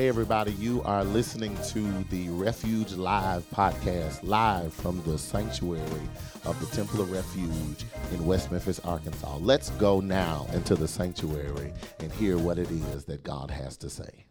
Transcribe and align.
Hey, 0.00 0.08
everybody, 0.08 0.52
you 0.52 0.82
are 0.84 1.04
listening 1.04 1.54
to 1.72 1.80
the 2.04 2.30
Refuge 2.30 2.92
Live 2.92 3.44
podcast, 3.50 4.20
live 4.22 4.72
from 4.72 5.02
the 5.02 5.18
sanctuary 5.18 6.08
of 6.46 6.58
the 6.58 6.74
Temple 6.74 7.02
of 7.02 7.12
Refuge 7.12 7.84
in 8.10 8.24
West 8.24 8.50
Memphis, 8.50 8.80
Arkansas. 8.82 9.36
Let's 9.36 9.68
go 9.72 10.00
now 10.00 10.46
into 10.54 10.74
the 10.74 10.88
sanctuary 10.88 11.74
and 11.98 12.10
hear 12.12 12.38
what 12.38 12.58
it 12.58 12.70
is 12.70 13.04
that 13.04 13.22
God 13.24 13.50
has 13.50 13.76
to 13.76 13.90
say. 13.90 14.24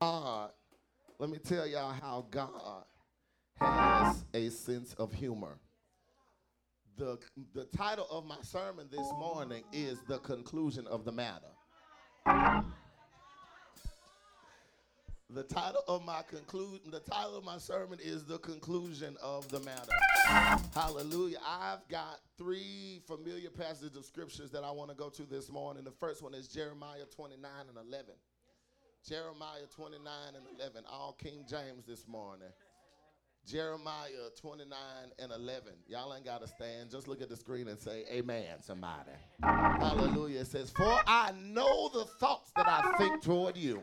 God, 0.00 0.52
let 1.18 1.30
me 1.30 1.38
tell 1.38 1.66
y'all 1.66 1.92
how 2.00 2.24
God 2.30 2.84
has 3.56 4.24
a 4.34 4.50
sense 4.50 4.94
of 5.00 5.12
humor. 5.12 5.58
The, 6.96 7.18
the 7.54 7.64
title 7.76 8.06
of 8.08 8.24
my 8.24 8.38
sermon 8.42 8.86
this 8.88 9.10
morning 9.18 9.64
is 9.72 9.98
The 10.06 10.18
Conclusion 10.18 10.86
of 10.86 11.04
the 11.04 11.10
Matter. 11.10 12.62
The 15.30 15.42
title 15.42 15.82
of 15.86 16.06
my 16.06 16.22
conclude 16.22 16.80
the 16.90 17.00
title 17.00 17.36
of 17.36 17.44
my 17.44 17.58
sermon 17.58 17.98
is 18.02 18.24
the 18.24 18.38
conclusion 18.38 19.14
of 19.22 19.46
the 19.50 19.60
matter. 19.60 19.92
Hallelujah. 20.74 21.36
I've 21.46 21.86
got 21.88 22.20
three 22.38 23.02
familiar 23.06 23.50
passages 23.50 23.94
of 23.94 24.06
scriptures 24.06 24.50
that 24.52 24.64
I 24.64 24.70
want 24.70 24.88
to 24.88 24.96
go 24.96 25.10
to 25.10 25.24
this 25.24 25.52
morning. 25.52 25.84
The 25.84 25.90
first 25.90 26.22
one 26.22 26.32
is 26.32 26.48
Jeremiah 26.48 27.04
29 27.14 27.50
and 27.68 27.76
11. 27.76 28.14
Jeremiah 29.06 29.66
29 29.76 30.12
and 30.34 30.44
11, 30.58 30.84
all 30.90 31.12
King 31.12 31.44
James 31.46 31.84
this 31.86 32.08
morning. 32.08 32.48
Jeremiah 33.46 34.30
29 34.40 34.78
and 35.18 35.32
11. 35.32 35.72
Y'all 35.88 36.14
ain't 36.14 36.24
got 36.24 36.40
to 36.40 36.48
stand. 36.48 36.90
Just 36.90 37.06
look 37.06 37.20
at 37.20 37.28
the 37.28 37.36
screen 37.36 37.68
and 37.68 37.78
say, 37.78 38.04
Amen, 38.10 38.62
somebody. 38.62 39.12
Hallelujah. 39.42 40.40
It 40.40 40.46
says, 40.46 40.70
For 40.70 41.00
I 41.06 41.32
know 41.42 41.90
the 41.92 42.06
thoughts 42.18 42.50
that 42.56 42.66
I 42.66 42.96
think 42.96 43.22
toward 43.22 43.58
you 43.58 43.82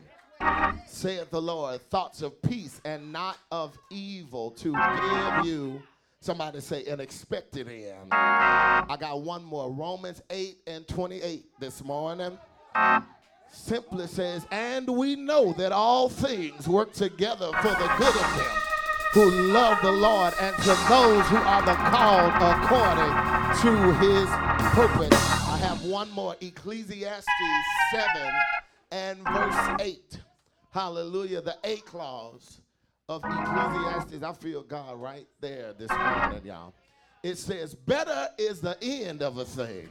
saith 0.86 1.30
the 1.30 1.40
Lord, 1.40 1.80
thoughts 1.90 2.22
of 2.22 2.40
peace 2.42 2.80
and 2.84 3.12
not 3.12 3.38
of 3.50 3.76
evil 3.90 4.50
to 4.52 4.72
give 4.72 5.46
you. 5.46 5.82
Somebody 6.20 6.60
say 6.60 6.84
an 6.86 7.00
expected 7.00 7.68
end. 7.68 8.12
I 8.12 8.96
got 8.98 9.20
one 9.20 9.44
more. 9.44 9.70
Romans 9.70 10.22
8 10.30 10.56
and 10.66 10.88
28 10.88 11.44
this 11.60 11.84
morning. 11.84 12.38
Simply 13.52 14.06
says, 14.06 14.46
and 14.50 14.88
we 14.88 15.14
know 15.14 15.52
that 15.52 15.72
all 15.72 16.08
things 16.08 16.66
work 16.66 16.92
together 16.92 17.50
for 17.62 17.68
the 17.68 17.94
good 17.96 18.08
of 18.08 18.36
them 18.36 18.66
who 19.12 19.30
love 19.50 19.80
the 19.82 19.92
Lord 19.92 20.34
and 20.40 20.54
to 20.56 20.76
those 20.88 21.26
who 21.28 21.36
are 21.36 21.62
the 21.64 21.74
called 21.74 22.34
according 22.36 23.14
to 23.62 23.94
his 23.98 24.28
purpose. 24.74 25.48
I 25.48 25.56
have 25.62 25.82
one 25.84 26.10
more. 26.10 26.36
Ecclesiastes 26.40 27.26
7 27.92 28.06
and 28.90 29.18
verse 29.20 29.76
8. 29.80 30.18
Hallelujah. 30.76 31.40
The 31.40 31.56
A 31.64 31.76
clause 31.76 32.60
of 33.08 33.24
Ecclesiastes. 33.24 34.22
I 34.22 34.32
feel 34.34 34.62
God 34.62 35.00
right 35.00 35.26
there 35.40 35.72
this 35.72 35.88
morning, 35.88 36.44
y'all. 36.44 36.74
It 37.22 37.38
says, 37.38 37.74
Better 37.74 38.28
is 38.38 38.60
the 38.60 38.76
end 38.82 39.22
of 39.22 39.38
a 39.38 39.44
thing 39.44 39.88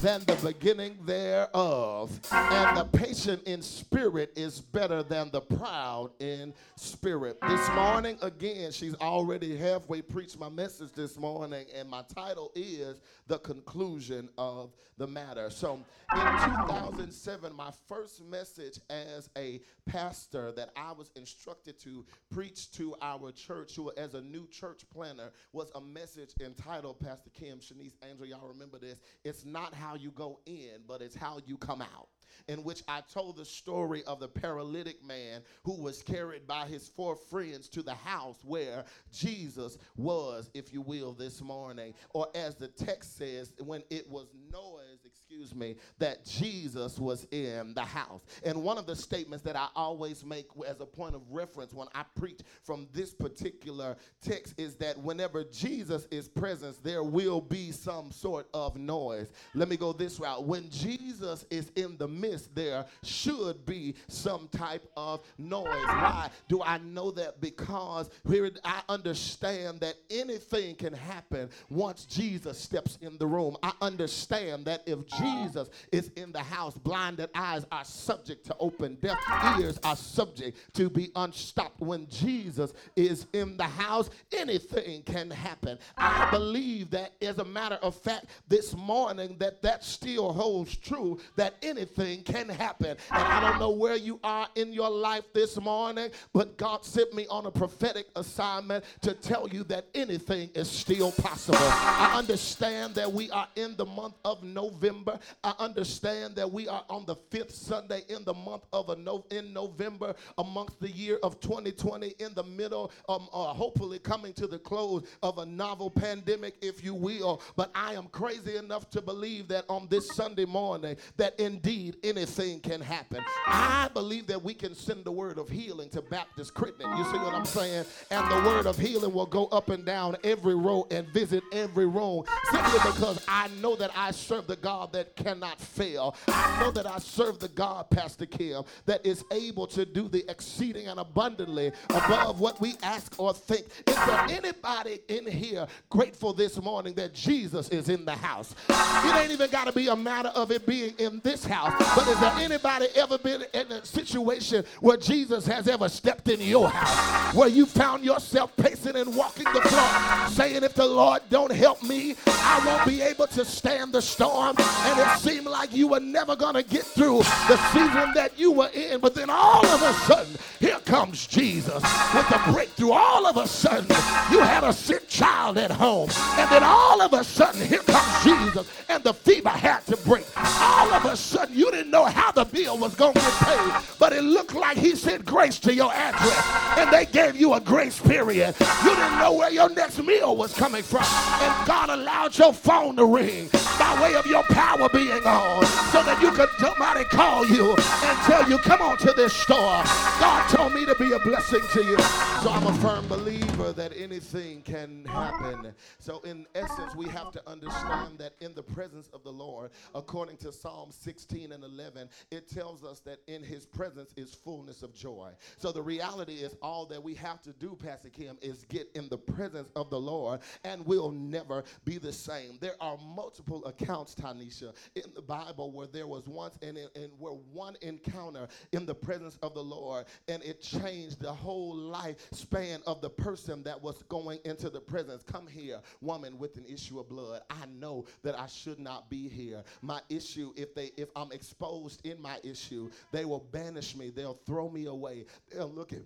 than 0.00 0.24
the 0.24 0.38
beginning 0.42 0.98
thereof, 1.04 2.18
and 2.32 2.76
the 2.76 2.84
patient 2.84 3.42
in 3.44 3.62
spirit 3.62 4.32
is 4.34 4.60
better 4.60 5.02
than 5.02 5.30
the 5.30 5.40
proud 5.40 6.10
in 6.18 6.52
spirit. 6.76 7.38
This 7.42 7.68
morning, 7.70 8.18
again, 8.22 8.72
she's 8.72 8.94
already 8.96 9.56
halfway 9.56 10.02
preached 10.02 10.38
my 10.38 10.48
message 10.48 10.92
this 10.92 11.16
morning, 11.16 11.66
and 11.74 11.88
my 11.88 12.02
title 12.14 12.50
is 12.54 13.00
The 13.26 13.38
Conclusion 13.38 14.28
of 14.36 14.74
the 14.98 15.06
Matter. 15.06 15.50
So, 15.50 15.74
in 16.12 16.20
2007, 16.20 17.54
my 17.54 17.70
first 17.88 18.22
message 18.24 18.80
as 18.88 19.30
a 19.36 19.60
pastor 19.86 20.52
that 20.52 20.70
I 20.76 20.92
was 20.92 21.10
instructed 21.16 21.78
to 21.80 22.04
preach 22.30 22.70
to 22.72 22.96
our 23.00 23.30
church, 23.32 23.76
who 23.76 23.92
as 23.96 24.14
a 24.14 24.20
new 24.20 24.46
church 24.48 24.82
planner, 24.92 25.30
was 25.52 25.70
a 25.74 25.80
message 25.80 26.34
entitled, 26.40 27.00
Pastor 27.00 27.30
Kim, 27.30 27.58
Shanice 27.58 27.96
Angel, 28.08 28.26
y'all 28.26 28.48
remember 28.48 28.78
this. 28.78 28.98
It's 29.24 29.44
not 29.44 29.74
how 29.74 29.94
you 29.94 30.10
go 30.10 30.40
in, 30.46 30.82
but 30.86 31.02
it's 31.02 31.14
how 31.14 31.38
you 31.46 31.56
come 31.56 31.82
out 31.82 32.08
in 32.48 32.64
which 32.64 32.82
I 32.88 33.02
told 33.12 33.36
the 33.36 33.44
story 33.44 34.02
of 34.04 34.20
the 34.20 34.28
paralytic 34.28 35.04
man 35.04 35.42
who 35.64 35.80
was 35.80 36.02
carried 36.02 36.46
by 36.46 36.66
his 36.66 36.88
four 36.88 37.16
friends 37.16 37.68
to 37.70 37.82
the 37.82 37.94
house 37.94 38.38
where 38.44 38.84
Jesus 39.12 39.78
was, 39.96 40.50
if 40.54 40.72
you 40.72 40.82
will, 40.82 41.12
this 41.12 41.40
morning. 41.40 41.94
Or 42.12 42.28
as 42.34 42.56
the 42.56 42.68
text 42.68 43.16
says, 43.16 43.52
when 43.58 43.82
it 43.90 44.08
was 44.10 44.34
noise, 44.50 44.89
excuse 45.30 45.54
me, 45.54 45.76
that 45.98 46.24
Jesus 46.24 46.98
was 46.98 47.24
in 47.30 47.72
the 47.74 47.82
house. 47.82 48.22
And 48.42 48.64
one 48.64 48.78
of 48.78 48.86
the 48.86 48.96
statements 48.96 49.44
that 49.44 49.54
I 49.54 49.68
always 49.76 50.24
make 50.24 50.46
as 50.66 50.80
a 50.80 50.86
point 50.86 51.14
of 51.14 51.22
reference 51.30 51.72
when 51.72 51.86
I 51.94 52.02
preach 52.18 52.40
from 52.64 52.88
this 52.92 53.14
particular 53.14 53.96
text 54.20 54.54
is 54.58 54.74
that 54.76 54.98
whenever 54.98 55.44
Jesus 55.44 56.08
is 56.10 56.26
present, 56.26 56.82
there 56.82 57.04
will 57.04 57.40
be 57.40 57.70
some 57.70 58.10
sort 58.10 58.48
of 58.52 58.76
noise. 58.76 59.30
Let 59.54 59.68
me 59.68 59.76
go 59.76 59.92
this 59.92 60.18
route. 60.18 60.44
When 60.44 60.68
Jesus 60.68 61.46
is 61.48 61.70
in 61.76 61.96
the 61.96 62.08
midst, 62.08 62.52
there 62.52 62.86
should 63.04 63.64
be 63.64 63.94
some 64.08 64.48
type 64.48 64.90
of 64.96 65.22
noise. 65.38 65.66
Why 65.66 66.28
do 66.48 66.60
I 66.60 66.78
know 66.78 67.12
that? 67.12 67.40
Because 67.40 68.10
here 68.28 68.50
I 68.64 68.82
understand 68.88 69.78
that 69.80 69.94
anything 70.10 70.74
can 70.74 70.92
happen 70.92 71.50
once 71.68 72.04
Jesus 72.04 72.58
steps 72.58 72.98
in 73.00 73.16
the 73.18 73.28
room. 73.28 73.56
I 73.62 73.72
understand 73.80 74.64
that 74.64 74.82
if 74.86 75.06
Jesus 75.20 75.70
is 75.92 76.10
in 76.16 76.32
the 76.32 76.40
house, 76.40 76.76
blinded 76.76 77.30
eyes 77.34 77.66
are 77.70 77.84
subject 77.84 78.46
to 78.46 78.56
open, 78.58 78.96
deaf 79.00 79.18
ears 79.58 79.78
are 79.84 79.96
subject 79.96 80.74
to 80.74 80.90
be 80.90 81.10
unstopped. 81.16 81.80
When 81.80 82.08
Jesus 82.08 82.72
is 82.96 83.26
in 83.32 83.56
the 83.56 83.64
house, 83.64 84.10
anything 84.32 85.02
can 85.02 85.30
happen. 85.30 85.78
I 85.96 86.28
believe 86.30 86.90
that, 86.90 87.12
as 87.22 87.38
a 87.38 87.44
matter 87.44 87.76
of 87.76 87.94
fact, 87.94 88.26
this 88.48 88.76
morning 88.76 89.36
that 89.38 89.62
that 89.62 89.84
still 89.84 90.32
holds 90.32 90.76
true 90.76 91.18
that 91.36 91.54
anything 91.62 92.22
can 92.22 92.48
happen. 92.48 92.96
And 93.10 93.22
I 93.22 93.40
don't 93.40 93.58
know 93.58 93.70
where 93.70 93.96
you 93.96 94.20
are 94.22 94.48
in 94.54 94.72
your 94.72 94.90
life 94.90 95.24
this 95.32 95.58
morning, 95.60 96.10
but 96.32 96.56
God 96.56 96.84
sent 96.84 97.14
me 97.14 97.26
on 97.28 97.46
a 97.46 97.50
prophetic 97.50 98.06
assignment 98.16 98.84
to 99.02 99.14
tell 99.14 99.48
you 99.48 99.64
that 99.64 99.86
anything 99.94 100.50
is 100.54 100.70
still 100.70 101.12
possible. 101.12 101.58
I 101.60 102.14
understand 102.16 102.94
that 102.94 103.10
we 103.10 103.30
are 103.30 103.48
in 103.56 103.76
the 103.76 103.86
month 103.86 104.14
of 104.24 104.42
November. 104.42 105.09
I 105.42 105.54
understand 105.58 106.36
that 106.36 106.50
we 106.50 106.68
are 106.68 106.84
on 106.88 107.06
the 107.06 107.16
fifth 107.30 107.52
Sunday 107.52 108.02
in 108.08 108.24
the 108.24 108.34
month 108.34 108.64
of 108.72 108.90
a 108.90 108.96
no, 108.96 109.24
in 109.30 109.52
November 109.52 110.14
amongst 110.38 110.80
the 110.80 110.90
year 110.90 111.18
of 111.22 111.40
2020 111.40 112.14
in 112.18 112.34
the 112.34 112.42
middle 112.42 112.92
of 113.08 113.28
uh, 113.32 113.52
hopefully 113.52 113.98
coming 113.98 114.32
to 114.34 114.46
the 114.46 114.58
close 114.58 115.04
of 115.22 115.38
a 115.38 115.46
novel 115.46 115.90
pandemic, 115.90 116.54
if 116.60 116.84
you 116.84 116.94
will. 116.94 117.42
But 117.56 117.70
I 117.74 117.94
am 117.94 118.08
crazy 118.08 118.56
enough 118.56 118.90
to 118.90 119.00
believe 119.00 119.48
that 119.48 119.64
on 119.68 119.86
this 119.90 120.08
Sunday 120.14 120.44
morning 120.44 120.96
that 121.16 121.38
indeed 121.38 121.96
anything 122.02 122.60
can 122.60 122.80
happen. 122.80 123.24
I 123.46 123.88
believe 123.92 124.26
that 124.28 124.42
we 124.42 124.54
can 124.54 124.74
send 124.74 125.04
the 125.04 125.12
word 125.12 125.38
of 125.38 125.48
healing 125.48 125.88
to 125.90 126.02
Baptist 126.02 126.54
Crittenden. 126.54 126.96
You 126.96 127.04
see 127.04 127.18
what 127.18 127.34
I'm 127.34 127.44
saying? 127.44 127.84
And 128.10 128.30
the 128.30 128.48
word 128.48 128.66
of 128.66 128.78
healing 128.78 129.12
will 129.12 129.26
go 129.26 129.46
up 129.46 129.68
and 129.68 129.84
down 129.84 130.16
every 130.24 130.54
row 130.54 130.86
and 130.90 131.06
visit 131.08 131.42
every 131.52 131.86
room 131.86 132.24
simply 132.50 132.78
because 132.84 133.24
I 133.28 133.48
know 133.60 133.76
that 133.76 133.90
I 133.96 134.10
serve 134.10 134.46
the 134.46 134.56
God 134.56 134.92
that 134.92 134.99
cannot 135.16 135.60
fail. 135.60 136.16
I 136.28 136.60
know 136.60 136.70
that 136.72 136.86
I 136.86 136.98
serve 136.98 137.38
the 137.38 137.48
God, 137.48 137.90
Pastor 137.90 138.26
Kim, 138.26 138.64
that 138.86 139.04
is 139.04 139.24
able 139.30 139.66
to 139.68 139.84
do 139.84 140.08
the 140.08 140.28
exceeding 140.30 140.88
and 140.88 141.00
abundantly 141.00 141.72
above 141.90 142.40
what 142.40 142.60
we 142.60 142.74
ask 142.82 143.18
or 143.18 143.34
think. 143.34 143.66
Is 143.86 143.94
there 143.94 144.26
anybody 144.28 145.00
in 145.08 145.26
here 145.26 145.66
grateful 145.88 146.32
this 146.32 146.60
morning 146.60 146.94
that 146.94 147.14
Jesus 147.14 147.68
is 147.70 147.88
in 147.88 148.04
the 148.04 148.14
house? 148.14 148.54
It 148.68 149.16
ain't 149.16 149.32
even 149.32 149.50
got 149.50 149.66
to 149.66 149.72
be 149.72 149.88
a 149.88 149.96
matter 149.96 150.30
of 150.30 150.50
it 150.50 150.66
being 150.66 150.94
in 150.98 151.20
this 151.24 151.44
house, 151.44 151.74
but 151.94 152.06
is 152.08 152.18
there 152.20 152.32
anybody 152.36 152.86
ever 152.96 153.18
been 153.18 153.44
in 153.54 153.72
a 153.72 153.84
situation 153.84 154.64
where 154.80 154.96
Jesus 154.96 155.46
has 155.46 155.68
ever 155.68 155.88
stepped 155.88 156.28
in 156.28 156.40
your 156.40 156.68
house, 156.68 157.34
where 157.34 157.48
you 157.48 157.66
found 157.66 158.04
yourself 158.04 158.54
pacing 158.56 158.96
and 158.96 159.14
walking 159.14 159.44
the 159.44 159.60
floor, 159.60 160.28
saying, 160.28 160.62
If 160.62 160.74
the 160.74 160.86
Lord 160.86 161.22
don't 161.30 161.52
help 161.52 161.82
me, 161.82 162.14
I 162.26 162.62
won't 162.66 162.86
be 162.86 163.02
able 163.02 163.26
to 163.28 163.44
stand 163.44 163.92
the 163.92 164.02
storm? 164.02 164.56
And 164.90 164.98
it 164.98 165.18
seemed 165.18 165.46
like 165.46 165.72
you 165.72 165.86
were 165.86 166.00
never 166.00 166.34
going 166.34 166.54
to 166.54 166.62
get 166.64 166.82
through 166.82 167.18
the 167.18 167.56
season 167.72 168.10
that 168.14 168.32
you 168.36 168.50
were 168.50 168.70
in, 168.74 168.98
but 168.98 169.14
then 169.14 169.30
all 169.30 169.64
of 169.64 169.82
a 169.82 169.92
sudden, 169.92 170.34
here 170.58 170.80
comes 170.80 171.28
Jesus 171.28 171.82
with 172.14 172.28
the 172.28 172.40
breakthrough. 172.52 172.92
All 172.92 173.26
of 173.26 173.36
a 173.36 173.46
sudden, 173.46 173.86
you 174.32 174.40
had 174.40 174.64
a 174.64 174.72
sick 174.72 175.08
child 175.08 175.58
at 175.58 175.70
home, 175.70 176.10
and 176.38 176.50
then 176.50 176.64
all 176.64 177.00
of 177.02 177.12
a 177.12 177.22
sudden, 177.22 177.66
here 177.66 177.82
comes 177.82 178.24
Jesus, 178.24 178.68
and 178.88 179.04
the 179.04 179.14
fever 179.14 179.50
had 179.50 179.86
to 179.86 179.96
break. 179.98 180.26
All 180.36 180.92
of 180.92 181.04
a 181.04 181.16
sudden, 181.16 181.56
you 181.56 181.70
didn't 181.70 181.90
know 181.90 182.04
how 182.04 182.32
the 182.32 182.44
bill 182.44 182.78
was 182.78 182.94
going 182.94 183.14
to 183.14 183.20
get 183.20 183.32
paid, 183.32 183.72
but 183.98 184.12
it 184.12 184.22
looked 184.22 184.54
like 184.54 184.76
he 184.76 184.96
sent 184.96 185.24
grace 185.24 185.60
to 185.60 185.74
your 185.74 185.92
address, 185.92 186.78
and 186.78 186.90
they 186.90 187.06
gave 187.06 187.36
you 187.36 187.54
a 187.54 187.60
grace 187.60 188.00
period. 188.00 188.56
You 188.58 188.90
didn't 188.96 189.18
know 189.18 189.34
where 189.34 189.50
your 189.50 189.68
next 189.68 190.02
meal 190.02 190.36
was 190.36 190.52
coming 190.52 190.82
from, 190.82 191.04
and 191.04 191.66
God 191.66 191.90
allowed 191.90 192.36
your 192.36 192.52
phone 192.52 192.96
to 192.96 193.04
ring. 193.04 193.48
By 193.78 193.90
by 193.90 194.02
way 194.02 194.14
of 194.14 194.26
your 194.26 194.42
power 194.44 194.79
being 194.88 195.24
on, 195.26 195.64
so 195.92 196.02
that 196.02 196.18
you 196.22 196.30
could 196.32 196.48
somebody 196.58 197.04
call 197.04 197.46
you 197.46 197.70
and 197.70 198.18
tell 198.26 198.48
you, 198.48 198.58
come 198.58 198.80
on 198.80 198.96
to 198.98 199.12
this 199.12 199.34
store. 199.34 199.82
God 200.20 200.48
told 200.48 200.74
me 200.74 200.84
to 200.86 200.94
be 200.96 201.12
a 201.12 201.18
blessing 201.18 201.62
to 201.72 201.84
you. 201.84 201.98
So 202.42 202.50
I'm 202.50 202.66
a 202.66 202.74
firm 202.74 203.06
believer 203.08 203.72
that 203.72 203.92
anything 203.96 204.62
can 204.62 205.04
happen. 205.04 205.74
So 205.98 206.20
in 206.20 206.46
essence, 206.54 206.94
we 206.96 207.06
have 207.08 207.30
to 207.32 207.48
understand 207.48 208.18
that 208.18 208.34
in 208.40 208.54
the 208.54 208.62
presence 208.62 209.08
of 209.12 209.22
the 209.22 209.30
Lord, 209.30 209.70
according 209.94 210.38
to 210.38 210.52
Psalm 210.52 210.90
16 210.90 211.52
and 211.52 211.64
11, 211.64 212.08
it 212.30 212.48
tells 212.48 212.82
us 212.82 213.00
that 213.00 213.18
in 213.26 213.42
his 213.42 213.66
presence 213.66 214.14
is 214.16 214.34
fullness 214.34 214.82
of 214.82 214.94
joy. 214.94 215.32
So 215.58 215.72
the 215.72 215.82
reality 215.82 216.34
is 216.34 216.56
all 216.62 216.86
that 216.86 217.02
we 217.02 217.14
have 217.14 217.42
to 217.42 217.52
do, 217.52 217.76
Pastor 217.78 218.08
Kim, 218.08 218.38
is 218.40 218.64
get 218.64 218.88
in 218.94 219.08
the 219.08 219.18
presence 219.18 219.70
of 219.76 219.90
the 219.90 220.00
Lord 220.00 220.40
and 220.64 220.84
we'll 220.86 221.10
never 221.10 221.64
be 221.84 221.98
the 221.98 222.12
same. 222.12 222.58
There 222.60 222.76
are 222.80 222.96
multiple 222.98 223.64
accounts, 223.66 224.14
Tanisha, 224.14 224.69
in 224.94 225.04
the 225.14 225.22
Bible 225.22 225.70
where 225.72 225.86
there 225.86 226.06
was 226.06 226.26
once 226.26 226.56
and, 226.62 226.78
and 226.78 227.12
where 227.18 227.34
one 227.52 227.76
encounter 227.82 228.48
in 228.72 228.86
the 228.86 228.94
presence 228.94 229.38
of 229.42 229.54
the 229.54 229.62
Lord 229.62 230.06
and 230.28 230.42
it 230.42 230.60
changed 230.60 231.20
the 231.20 231.32
whole 231.32 231.74
lifespan 231.74 232.82
of 232.86 233.00
the 233.00 233.10
person 233.10 233.62
that 233.64 233.80
was 233.80 234.02
going 234.04 234.38
into 234.44 234.70
the 234.70 234.80
presence. 234.80 235.22
Come 235.22 235.46
here, 235.46 235.80
woman 236.00 236.38
with 236.38 236.56
an 236.56 236.64
issue 236.66 236.98
of 236.98 237.08
blood. 237.08 237.42
I 237.50 237.66
know 237.66 238.06
that 238.22 238.38
I 238.38 238.46
should 238.46 238.78
not 238.78 239.10
be 239.10 239.28
here. 239.28 239.62
My 239.82 240.00
issue, 240.08 240.52
if 240.56 240.74
they 240.74 240.90
if 240.96 241.08
I'm 241.16 241.32
exposed 241.32 242.04
in 242.06 242.20
my 242.20 242.38
issue, 242.42 242.90
they 243.12 243.24
will 243.24 243.46
banish 243.52 243.96
me. 243.96 244.10
They'll 244.10 244.40
throw 244.46 244.68
me 244.68 244.86
away. 244.86 245.26
They'll 245.52 245.72
look 245.72 245.92
at 245.92 246.00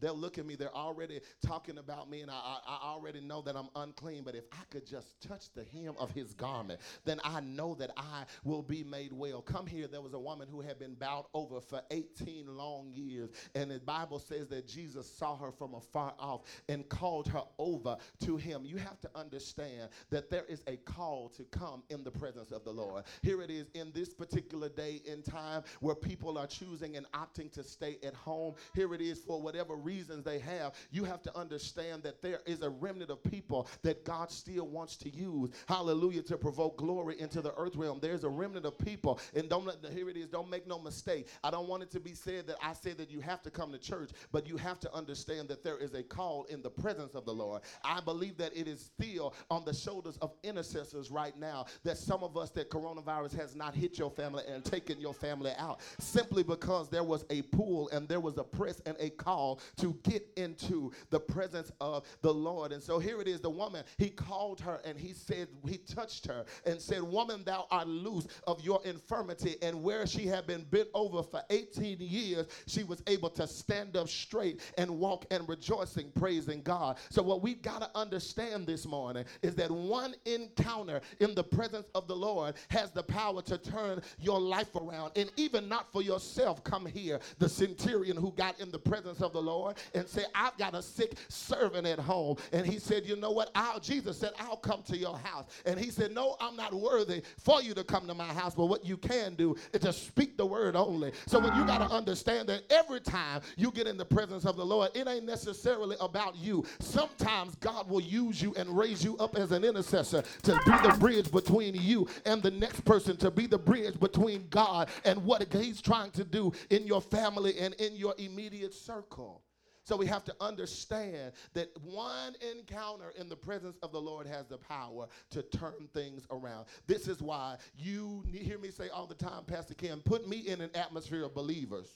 They'll 0.00 0.16
look 0.16 0.38
at 0.38 0.46
me. 0.46 0.54
They're 0.54 0.74
already 0.74 1.20
talking 1.44 1.78
about 1.78 2.10
me, 2.10 2.20
and 2.20 2.30
I, 2.30 2.58
I, 2.66 2.78
already 2.82 3.20
know 3.20 3.42
that 3.42 3.56
I'm 3.56 3.68
unclean. 3.76 4.22
But 4.24 4.34
if 4.34 4.44
I 4.52 4.64
could 4.70 4.86
just 4.86 5.20
touch 5.20 5.52
the 5.54 5.64
hem 5.64 5.94
of 5.98 6.10
his 6.12 6.32
garment, 6.34 6.80
then 7.04 7.20
I 7.24 7.40
know 7.40 7.74
that 7.74 7.90
I 7.96 8.24
will 8.44 8.62
be 8.62 8.84
made 8.84 9.12
well. 9.12 9.42
Come 9.42 9.66
here. 9.66 9.86
There 9.86 10.00
was 10.00 10.14
a 10.14 10.18
woman 10.18 10.48
who 10.50 10.60
had 10.60 10.78
been 10.78 10.94
bowed 10.94 11.26
over 11.34 11.60
for 11.60 11.82
18 11.90 12.46
long 12.56 12.90
years, 12.92 13.30
and 13.54 13.70
the 13.70 13.80
Bible 13.80 14.18
says 14.18 14.48
that 14.48 14.66
Jesus 14.66 15.10
saw 15.10 15.36
her 15.36 15.50
from 15.50 15.74
afar 15.74 16.14
off 16.18 16.42
and 16.68 16.88
called 16.88 17.28
her 17.28 17.42
over 17.58 17.96
to 18.20 18.36
him. 18.36 18.64
You 18.64 18.76
have 18.76 19.00
to 19.00 19.10
understand 19.14 19.90
that 20.10 20.30
there 20.30 20.44
is 20.48 20.62
a 20.66 20.76
call 20.76 21.28
to 21.30 21.44
come 21.44 21.82
in 21.90 22.04
the 22.04 22.10
presence 22.10 22.52
of 22.52 22.64
the 22.64 22.72
Lord. 22.72 23.04
Here 23.22 23.42
it 23.42 23.50
is 23.50 23.68
in 23.74 23.92
this 23.92 24.14
particular 24.14 24.68
day 24.68 25.00
in 25.04 25.22
time 25.22 25.62
where 25.80 25.94
people 25.94 26.38
are 26.38 26.46
choosing 26.46 26.96
and 26.96 27.06
opting 27.12 27.52
to 27.52 27.62
stay 27.62 27.98
at 28.02 28.14
home. 28.14 28.54
Here 28.74 28.94
it 28.94 29.00
is 29.00 29.20
for 29.20 29.40
whatever 29.40 29.74
reason 29.74 29.87
reasons 29.88 30.22
they 30.22 30.38
have, 30.38 30.74
you 30.90 31.04
have 31.04 31.22
to 31.22 31.34
understand 31.34 32.02
that 32.02 32.20
there 32.20 32.40
is 32.44 32.60
a 32.60 32.68
remnant 32.68 33.10
of 33.10 33.22
people 33.24 33.66
that 33.82 34.04
God 34.04 34.30
still 34.30 34.68
wants 34.68 34.96
to 34.98 35.08
use, 35.08 35.50
hallelujah, 35.66 36.22
to 36.24 36.36
provoke 36.36 36.76
glory 36.76 37.18
into 37.18 37.40
the 37.40 37.54
earth 37.54 37.74
realm. 37.74 37.98
There's 38.02 38.24
a 38.24 38.28
remnant 38.28 38.66
of 38.66 38.76
people, 38.76 39.18
and 39.34 39.48
don't 39.48 39.64
let, 39.64 39.78
here 39.92 40.10
it 40.10 40.16
is, 40.18 40.28
don't 40.28 40.50
make 40.50 40.66
no 40.66 40.78
mistake. 40.78 41.28
I 41.42 41.50
don't 41.50 41.68
want 41.68 41.82
it 41.82 41.90
to 41.92 42.00
be 42.00 42.12
said 42.12 42.46
that 42.48 42.56
I 42.62 42.74
say 42.74 42.92
that 42.92 43.10
you 43.10 43.20
have 43.20 43.42
to 43.44 43.50
come 43.50 43.72
to 43.72 43.78
church, 43.78 44.10
but 44.30 44.46
you 44.46 44.58
have 44.58 44.78
to 44.80 44.94
understand 44.94 45.48
that 45.48 45.64
there 45.64 45.78
is 45.78 45.94
a 45.94 46.02
call 46.02 46.44
in 46.50 46.60
the 46.60 46.70
presence 46.70 47.14
of 47.14 47.24
the 47.24 47.32
Lord. 47.32 47.62
I 47.82 48.00
believe 48.00 48.36
that 48.36 48.54
it 48.54 48.68
is 48.68 48.90
still 48.94 49.34
on 49.50 49.64
the 49.64 49.72
shoulders 49.72 50.18
of 50.20 50.32
intercessors 50.42 51.10
right 51.10 51.36
now 51.38 51.64
that 51.84 51.96
some 51.96 52.22
of 52.22 52.36
us 52.36 52.50
that 52.50 52.70
coronavirus 52.70 53.34
has 53.36 53.54
not 53.54 53.74
hit 53.74 53.98
your 53.98 54.10
family 54.10 54.44
and 54.52 54.62
taken 54.64 55.00
your 55.00 55.14
family 55.14 55.52
out 55.56 55.80
simply 55.98 56.42
because 56.42 56.90
there 56.90 57.04
was 57.04 57.24
a 57.30 57.40
pool 57.42 57.88
and 57.90 58.06
there 58.06 58.20
was 58.20 58.36
a 58.36 58.44
press 58.44 58.82
and 58.84 58.96
a 59.00 59.08
call 59.10 59.60
to 59.78 59.96
get 60.02 60.26
into 60.36 60.92
the 61.10 61.20
presence 61.20 61.72
of 61.80 62.04
the 62.22 62.32
Lord. 62.32 62.72
And 62.72 62.82
so 62.82 62.98
here 62.98 63.20
it 63.20 63.28
is 63.28 63.40
the 63.40 63.50
woman, 63.50 63.84
he 63.96 64.10
called 64.10 64.60
her 64.60 64.80
and 64.84 64.98
he 64.98 65.12
said, 65.12 65.48
he 65.66 65.78
touched 65.78 66.26
her 66.26 66.44
and 66.64 66.80
said, 66.80 67.02
Woman, 67.02 67.42
thou 67.44 67.66
art 67.70 67.88
loose 67.88 68.26
of 68.46 68.60
your 68.62 68.80
infirmity. 68.84 69.56
And 69.62 69.82
where 69.82 70.06
she 70.06 70.26
had 70.26 70.46
been 70.46 70.64
bent 70.64 70.88
over 70.94 71.22
for 71.22 71.42
18 71.50 71.98
years, 72.00 72.46
she 72.66 72.84
was 72.84 73.02
able 73.06 73.30
to 73.30 73.46
stand 73.46 73.96
up 73.96 74.08
straight 74.08 74.60
and 74.76 74.90
walk 74.90 75.26
and 75.30 75.48
rejoicing, 75.48 76.10
praising 76.14 76.62
God. 76.62 76.98
So, 77.10 77.22
what 77.22 77.42
we've 77.42 77.62
got 77.62 77.80
to 77.80 77.90
understand 77.98 78.66
this 78.66 78.86
morning 78.86 79.24
is 79.42 79.54
that 79.56 79.70
one 79.70 80.14
encounter 80.24 81.00
in 81.20 81.34
the 81.34 81.44
presence 81.44 81.88
of 81.94 82.06
the 82.08 82.16
Lord 82.16 82.54
has 82.70 82.90
the 82.90 83.02
power 83.02 83.42
to 83.42 83.58
turn 83.58 84.02
your 84.18 84.40
life 84.40 84.74
around. 84.74 85.12
And 85.16 85.30
even 85.36 85.68
not 85.68 85.90
for 85.92 86.02
yourself, 86.02 86.62
come 86.64 86.86
here. 86.86 87.20
The 87.38 87.48
centurion 87.48 88.16
who 88.16 88.32
got 88.32 88.60
in 88.60 88.70
the 88.70 88.78
presence 88.78 89.20
of 89.20 89.32
the 89.32 89.42
Lord 89.42 89.67
And 89.94 90.06
say, 90.08 90.24
I've 90.34 90.56
got 90.56 90.74
a 90.74 90.82
sick 90.82 91.14
servant 91.28 91.86
at 91.86 91.98
home. 91.98 92.36
And 92.52 92.66
he 92.66 92.78
said, 92.78 93.06
You 93.06 93.16
know 93.16 93.30
what? 93.30 93.50
I'll, 93.54 93.80
Jesus 93.80 94.18
said, 94.18 94.32
I'll 94.38 94.56
come 94.56 94.82
to 94.84 94.96
your 94.96 95.16
house. 95.16 95.46
And 95.66 95.78
he 95.78 95.90
said, 95.90 96.12
No, 96.12 96.36
I'm 96.40 96.56
not 96.56 96.74
worthy 96.74 97.22
for 97.38 97.62
you 97.62 97.74
to 97.74 97.84
come 97.84 98.06
to 98.06 98.14
my 98.14 98.32
house. 98.32 98.54
But 98.54 98.66
what 98.66 98.84
you 98.84 98.96
can 98.96 99.34
do 99.34 99.56
is 99.72 99.80
to 99.80 99.92
speak 99.92 100.36
the 100.36 100.46
word 100.46 100.76
only. 100.76 101.12
So 101.26 101.38
when 101.38 101.54
you 101.56 101.64
got 101.66 101.78
to 101.78 101.94
understand 101.94 102.48
that 102.48 102.62
every 102.70 103.00
time 103.00 103.42
you 103.56 103.70
get 103.70 103.86
in 103.86 103.96
the 103.96 104.04
presence 104.04 104.44
of 104.44 104.56
the 104.56 104.64
Lord, 104.64 104.90
it 104.94 105.06
ain't 105.08 105.24
necessarily 105.24 105.96
about 106.00 106.36
you. 106.36 106.64
Sometimes 106.80 107.54
God 107.56 107.88
will 107.88 108.00
use 108.00 108.40
you 108.40 108.54
and 108.56 108.76
raise 108.76 109.04
you 109.04 109.16
up 109.18 109.36
as 109.36 109.52
an 109.52 109.64
intercessor 109.64 110.22
to 110.42 110.60
be 110.64 110.88
the 110.88 110.96
bridge 110.98 111.30
between 111.30 111.74
you 111.74 112.08
and 112.24 112.42
the 112.42 112.50
next 112.50 112.84
person, 112.84 113.16
to 113.18 113.30
be 113.30 113.46
the 113.46 113.58
bridge 113.58 113.98
between 114.00 114.46
God 114.50 114.88
and 115.04 115.24
what 115.24 115.52
He's 115.52 115.80
trying 115.80 116.10
to 116.12 116.24
do 116.24 116.52
in 116.70 116.86
your 116.86 117.00
family 117.00 117.58
and 117.58 117.74
in 117.74 117.94
your 117.96 118.14
immediate 118.18 118.74
circle. 118.74 119.42
So 119.88 119.96
we 119.96 120.04
have 120.04 120.22
to 120.24 120.34
understand 120.38 121.32
that 121.54 121.70
one 121.82 122.34
encounter 122.52 123.14
in 123.18 123.30
the 123.30 123.36
presence 123.36 123.78
of 123.82 123.90
the 123.90 123.98
Lord 123.98 124.26
has 124.26 124.46
the 124.46 124.58
power 124.58 125.08
to 125.30 125.40
turn 125.40 125.88
things 125.94 126.26
around. 126.30 126.66
This 126.86 127.08
is 127.08 127.22
why 127.22 127.56
you 127.74 128.22
hear 128.30 128.58
me 128.58 128.68
say 128.68 128.90
all 128.90 129.06
the 129.06 129.14
time, 129.14 129.44
Pastor 129.46 129.72
Kim, 129.72 130.00
put 130.00 130.28
me 130.28 130.40
in 130.40 130.60
an 130.60 130.68
atmosphere 130.74 131.24
of 131.24 131.34
believers. 131.34 131.88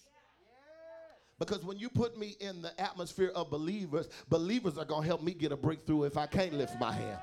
Because 1.38 1.66
when 1.66 1.78
you 1.78 1.90
put 1.90 2.16
me 2.16 2.34
in 2.40 2.62
the 2.62 2.72
atmosphere 2.80 3.30
of 3.34 3.50
believers, 3.50 4.08
believers 4.30 4.78
are 4.78 4.86
going 4.86 5.02
to 5.02 5.08
help 5.08 5.22
me 5.22 5.34
get 5.34 5.52
a 5.52 5.56
breakthrough 5.56 6.04
if 6.04 6.16
I 6.16 6.24
can't 6.24 6.54
lift 6.54 6.80
my 6.80 6.92
hand. 6.92 7.18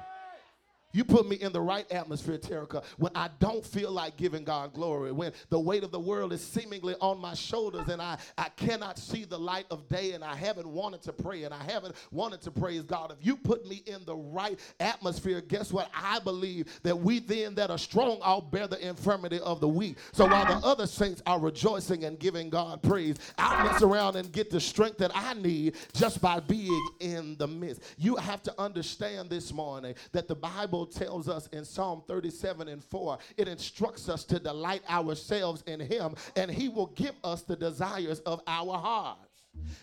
You 0.91 1.03
put 1.03 1.27
me 1.27 1.35
in 1.35 1.51
the 1.51 1.61
right 1.61 1.89
atmosphere, 1.91 2.37
Terica, 2.37 2.83
when 2.97 3.11
I 3.15 3.29
don't 3.39 3.63
feel 3.63 3.91
like 3.91 4.17
giving 4.17 4.43
God 4.43 4.73
glory, 4.73 5.11
when 5.11 5.33
the 5.49 5.59
weight 5.59 5.83
of 5.83 5.91
the 5.91 5.99
world 5.99 6.33
is 6.33 6.43
seemingly 6.43 6.95
on 6.99 7.19
my 7.19 7.35
shoulders 7.35 7.87
and 7.89 8.01
I, 8.01 8.17
I 8.37 8.49
cannot 8.49 8.97
see 8.97 9.23
the 9.23 9.37
light 9.37 9.65
of 9.69 9.87
day 9.87 10.13
and 10.13 10.23
I 10.23 10.35
haven't 10.35 10.67
wanted 10.67 11.03
to 11.03 11.13
pray 11.13 11.43
and 11.43 11.53
I 11.53 11.63
haven't 11.63 11.95
wanted 12.11 12.41
to 12.41 12.51
praise 12.51 12.81
God. 12.83 13.11
If 13.11 13.25
you 13.25 13.35
put 13.35 13.67
me 13.67 13.83
in 13.85 14.03
the 14.05 14.15
right 14.15 14.59
atmosphere, 14.79 15.41
guess 15.41 15.71
what? 15.71 15.91
I 15.95 16.19
believe 16.19 16.67
that 16.83 16.95
we 16.97 17.19
then 17.19 17.53
that 17.55 17.69
are 17.69 17.77
strong 17.77 18.19
all 18.21 18.41
bear 18.41 18.67
the 18.67 18.85
infirmity 18.85 19.39
of 19.41 19.59
the 19.59 19.67
weak. 19.67 19.97
So 20.11 20.25
while 20.25 20.45
the 20.45 20.65
other 20.65 20.87
saints 20.87 21.21
are 21.27 21.39
rejoicing 21.39 22.05
and 22.05 22.17
giving 22.17 22.49
God 22.49 22.81
praise, 22.81 23.17
I'll 23.37 23.63
mess 23.63 23.81
around 23.83 24.15
and 24.15 24.31
get 24.31 24.49
the 24.49 24.59
strength 24.59 24.97
that 24.97 25.11
I 25.13 25.35
need 25.35 25.75
just 25.93 26.19
by 26.19 26.39
being 26.39 26.87
in 26.99 27.35
the 27.37 27.47
midst. 27.47 27.83
You 27.97 28.15
have 28.15 28.41
to 28.43 28.53
understand 28.59 29.29
this 29.29 29.53
morning 29.53 29.93
that 30.13 30.27
the 30.27 30.35
Bible 30.35 30.78
Bible 30.79 30.91
tells 30.93 31.27
us 31.27 31.47
in 31.47 31.65
Psalm 31.65 32.03
37 32.07 32.69
and 32.69 32.81
4, 32.81 33.17
it 33.35 33.49
instructs 33.49 34.07
us 34.07 34.23
to 34.23 34.39
delight 34.39 34.81
ourselves 34.89 35.61
in 35.67 35.81
Him, 35.81 36.15
and 36.37 36.49
He 36.49 36.69
will 36.69 36.87
give 36.87 37.15
us 37.21 37.41
the 37.41 37.57
desires 37.57 38.21
of 38.21 38.41
our 38.47 38.77
heart. 38.77 39.17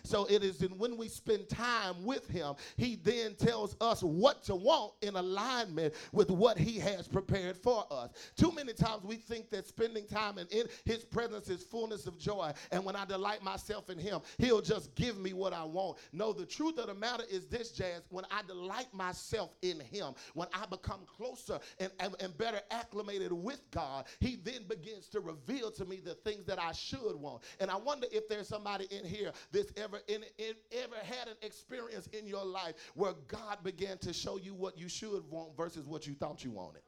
So 0.03 0.25
it 0.25 0.43
is 0.43 0.61
in 0.61 0.77
when 0.77 0.97
we 0.97 1.07
spend 1.07 1.49
time 1.49 2.03
with 2.05 2.27
him, 2.27 2.55
he 2.77 2.95
then 2.95 3.35
tells 3.35 3.75
us 3.81 4.01
what 4.01 4.43
to 4.45 4.55
want 4.55 4.93
in 5.01 5.15
alignment 5.15 5.93
with 6.11 6.29
what 6.29 6.57
he 6.57 6.79
has 6.79 7.07
prepared 7.07 7.57
for 7.57 7.85
us. 7.91 8.11
Too 8.37 8.51
many 8.51 8.73
times 8.73 9.03
we 9.03 9.15
think 9.15 9.49
that 9.49 9.67
spending 9.67 10.05
time 10.07 10.37
in, 10.37 10.67
his 10.85 11.03
presence 11.03 11.49
is 11.49 11.63
fullness 11.63 12.07
of 12.07 12.17
joy. 12.17 12.51
And 12.71 12.85
when 12.85 12.95
I 12.95 13.05
delight 13.05 13.43
myself 13.43 13.89
in 13.89 13.97
him, 13.97 14.21
he'll 14.37 14.61
just 14.61 14.95
give 14.95 15.17
me 15.17 15.33
what 15.33 15.53
I 15.53 15.63
want. 15.63 15.97
No, 16.13 16.33
the 16.33 16.45
truth 16.45 16.77
of 16.77 16.87
the 16.87 16.93
matter 16.93 17.23
is 17.29 17.47
this, 17.47 17.71
Jazz. 17.71 18.03
When 18.09 18.25
I 18.31 18.41
delight 18.47 18.93
myself 18.93 19.51
in 19.61 19.79
him, 19.79 20.13
when 20.33 20.47
I 20.53 20.65
become 20.65 21.01
closer 21.05 21.59
and, 21.79 21.91
and, 21.99 22.15
and 22.19 22.37
better 22.37 22.61
acclimated 22.71 23.31
with 23.31 23.61
God, 23.71 24.05
he 24.19 24.37
then 24.43 24.63
begins 24.67 25.07
to 25.09 25.19
reveal 25.19 25.71
to 25.71 25.85
me 25.85 26.01
the 26.03 26.15
things 26.15 26.45
that 26.45 26.59
I 26.59 26.71
should 26.71 27.15
want. 27.15 27.43
And 27.59 27.69
I 27.69 27.75
wonder 27.77 28.07
if 28.11 28.27
there's 28.27 28.47
somebody 28.47 28.87
in 28.91 29.05
here 29.05 29.31
this 29.51 29.66
ever 29.75 29.99
in, 30.07 30.23
in, 30.37 30.53
ever 30.71 30.95
had 31.03 31.27
an 31.27 31.35
experience 31.41 32.07
in 32.07 32.25
your 32.27 32.45
life 32.45 32.75
where 32.95 33.13
God 33.27 33.57
began 33.63 33.97
to 33.99 34.13
show 34.13 34.37
you 34.37 34.53
what 34.53 34.77
you 34.77 34.87
should 34.87 35.23
want 35.29 35.55
versus 35.57 35.85
what 35.85 36.07
you 36.07 36.13
thought 36.13 36.43
you 36.43 36.51
wanted? 36.51 36.81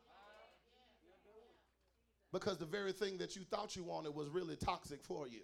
Because 2.31 2.57
the 2.57 2.65
very 2.65 2.91
thing 2.91 3.17
that 3.17 3.35
you 3.35 3.43
thought 3.49 3.75
you 3.75 3.83
wanted 3.83 4.13
was 4.13 4.29
really 4.29 4.55
toxic 4.55 5.03
for 5.03 5.27
you. 5.27 5.41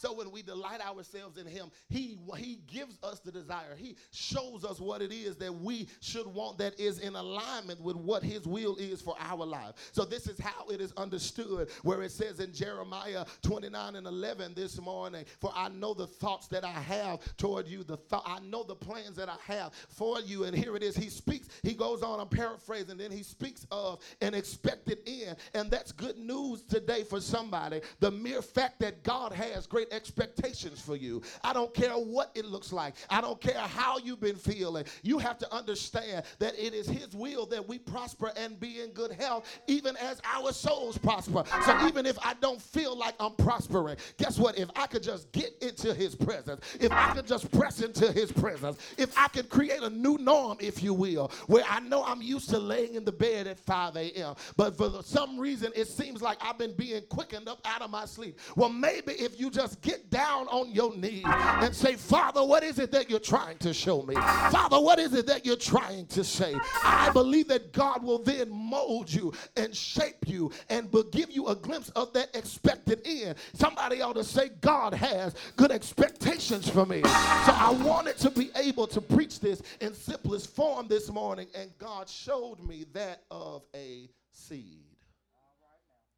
So 0.00 0.14
when 0.14 0.30
we 0.30 0.40
delight 0.40 0.80
ourselves 0.80 1.36
in 1.36 1.46
him, 1.46 1.70
he 1.90 2.16
he 2.38 2.60
gives 2.66 2.98
us 3.02 3.20
the 3.20 3.30
desire. 3.30 3.76
He 3.76 3.96
shows 4.12 4.64
us 4.64 4.80
what 4.80 5.02
it 5.02 5.12
is 5.12 5.36
that 5.36 5.54
we 5.54 5.88
should 6.00 6.26
want 6.26 6.56
that 6.56 6.80
is 6.80 7.00
in 7.00 7.16
alignment 7.16 7.82
with 7.82 7.96
what 7.96 8.22
his 8.22 8.46
will 8.46 8.76
is 8.76 9.02
for 9.02 9.14
our 9.20 9.44
life. 9.44 9.74
So 9.92 10.06
this 10.06 10.26
is 10.26 10.40
how 10.40 10.68
it 10.68 10.80
is 10.80 10.94
understood 10.96 11.68
where 11.82 12.00
it 12.00 12.12
says 12.12 12.40
in 12.40 12.54
Jeremiah 12.54 13.26
29 13.42 13.96
and 13.96 14.06
11 14.06 14.54
this 14.54 14.80
morning, 14.80 15.26
for 15.38 15.52
I 15.54 15.68
know 15.68 15.92
the 15.92 16.06
thoughts 16.06 16.46
that 16.48 16.64
I 16.64 16.70
have 16.70 17.20
toward 17.36 17.68
you, 17.68 17.84
the 17.84 17.98
thought 17.98 18.22
I 18.24 18.40
know 18.40 18.62
the 18.62 18.76
plans 18.76 19.16
that 19.16 19.28
I 19.28 19.36
have 19.52 19.74
for 19.90 20.18
you. 20.20 20.44
And 20.44 20.56
here 20.56 20.76
it 20.76 20.82
is. 20.82 20.96
He 20.96 21.10
speaks, 21.10 21.48
he 21.62 21.74
goes 21.74 22.02
on, 22.02 22.20
I'm 22.20 22.28
paraphrasing, 22.28 22.96
then 22.96 23.10
he 23.10 23.22
speaks 23.22 23.66
of 23.70 24.00
an 24.22 24.32
expected 24.32 25.00
end. 25.06 25.36
And 25.52 25.70
that's 25.70 25.92
good 25.92 26.16
news 26.16 26.62
today 26.62 27.04
for 27.04 27.20
somebody. 27.20 27.82
The 27.98 28.10
mere 28.10 28.40
fact 28.40 28.80
that 28.80 29.02
God 29.02 29.32
has 29.32 29.66
great 29.66 29.88
expectations 29.90 30.80
for 30.80 30.96
you. 30.96 31.22
I 31.42 31.52
don't 31.52 31.72
care 31.74 31.92
what 31.92 32.30
it 32.34 32.44
looks 32.44 32.72
like. 32.72 32.94
I 33.08 33.20
don't 33.20 33.40
care 33.40 33.58
how 33.58 33.98
you've 33.98 34.20
been 34.20 34.36
feeling. 34.36 34.84
You 35.02 35.18
have 35.18 35.38
to 35.38 35.54
understand 35.54 36.24
that 36.38 36.58
it 36.58 36.74
is 36.74 36.88
His 36.88 37.14
will 37.14 37.46
that 37.46 37.66
we 37.66 37.78
prosper 37.78 38.32
and 38.36 38.58
be 38.58 38.80
in 38.80 38.90
good 38.90 39.12
health, 39.12 39.46
even 39.66 39.96
as 39.96 40.20
our 40.24 40.52
souls 40.52 40.98
prosper. 40.98 41.44
So 41.64 41.86
even 41.86 42.06
if 42.06 42.18
I 42.24 42.34
don't 42.40 42.60
feel 42.60 42.96
like 42.96 43.14
I'm 43.20 43.34
prospering, 43.34 43.96
guess 44.18 44.38
what? 44.38 44.58
If 44.58 44.68
I 44.76 44.86
could 44.86 45.02
just 45.02 45.30
get 45.32 45.54
into 45.62 45.94
His 45.94 46.14
presence, 46.14 46.64
if 46.80 46.92
I 46.92 47.14
could 47.14 47.26
just 47.26 47.50
press 47.52 47.80
into 47.80 48.12
His 48.12 48.32
presence, 48.32 48.78
if 48.98 49.16
I 49.16 49.28
could 49.28 49.48
create 49.48 49.82
a 49.82 49.90
new 49.90 50.18
norm, 50.18 50.58
if 50.60 50.82
you 50.82 50.94
will, 50.94 51.30
where 51.46 51.64
I 51.68 51.80
know 51.80 52.04
I'm 52.04 52.22
used 52.22 52.50
to 52.50 52.58
laying 52.58 52.94
in 52.94 53.04
the 53.04 53.12
bed 53.12 53.46
at 53.46 53.58
5 53.58 53.96
a.m., 53.96 54.34
but 54.56 54.76
for 54.76 55.02
some 55.02 55.38
reason 55.38 55.72
it 55.74 55.88
seems 55.88 56.22
like 56.22 56.38
I've 56.40 56.58
been 56.58 56.74
being 56.74 57.02
quickened 57.08 57.48
up 57.48 57.60
out 57.64 57.82
of 57.82 57.90
my 57.90 58.04
sleep. 58.04 58.38
Well, 58.56 58.68
maybe 58.68 59.12
if 59.12 59.38
you 59.38 59.50
just 59.50 59.79
get 59.82 60.10
down 60.10 60.46
on 60.48 60.70
your 60.70 60.94
knees 60.96 61.24
and 61.26 61.74
say, 61.74 61.94
Father, 61.94 62.44
what 62.44 62.62
is 62.62 62.78
it 62.78 62.90
that 62.92 63.08
you're 63.08 63.18
trying 63.18 63.58
to 63.58 63.72
show 63.72 64.02
me? 64.02 64.14
Father, 64.14 64.80
what 64.80 64.98
is 64.98 65.14
it 65.14 65.26
that 65.26 65.46
you're 65.46 65.56
trying 65.56 66.06
to 66.06 66.24
say? 66.24 66.54
I 66.84 67.10
believe 67.12 67.48
that 67.48 67.72
God 67.72 68.02
will 68.02 68.18
then 68.18 68.50
mold 68.50 69.12
you 69.12 69.32
and 69.56 69.74
shape 69.74 70.26
you 70.26 70.50
and 70.68 70.92
will 70.92 71.04
give 71.04 71.30
you 71.30 71.48
a 71.48 71.56
glimpse 71.56 71.90
of 71.90 72.12
that 72.12 72.34
expected 72.34 73.00
end. 73.04 73.36
Somebody 73.54 74.02
ought 74.02 74.14
to 74.14 74.24
say, 74.24 74.50
God 74.60 74.94
has 74.94 75.34
good 75.56 75.70
expectations 75.70 76.68
for 76.68 76.86
me. 76.86 77.02
So 77.02 77.10
I 77.52 77.76
wanted 77.82 78.18
to 78.18 78.30
be 78.30 78.50
able 78.56 78.86
to 78.88 79.00
preach 79.00 79.40
this 79.40 79.62
in 79.80 79.94
simplest 79.94 80.54
form 80.54 80.88
this 80.88 81.10
morning, 81.10 81.48
and 81.54 81.70
God 81.78 82.08
showed 82.08 82.58
me 82.60 82.84
that 82.92 83.22
of 83.30 83.62
a 83.74 84.08
seed. 84.32 84.84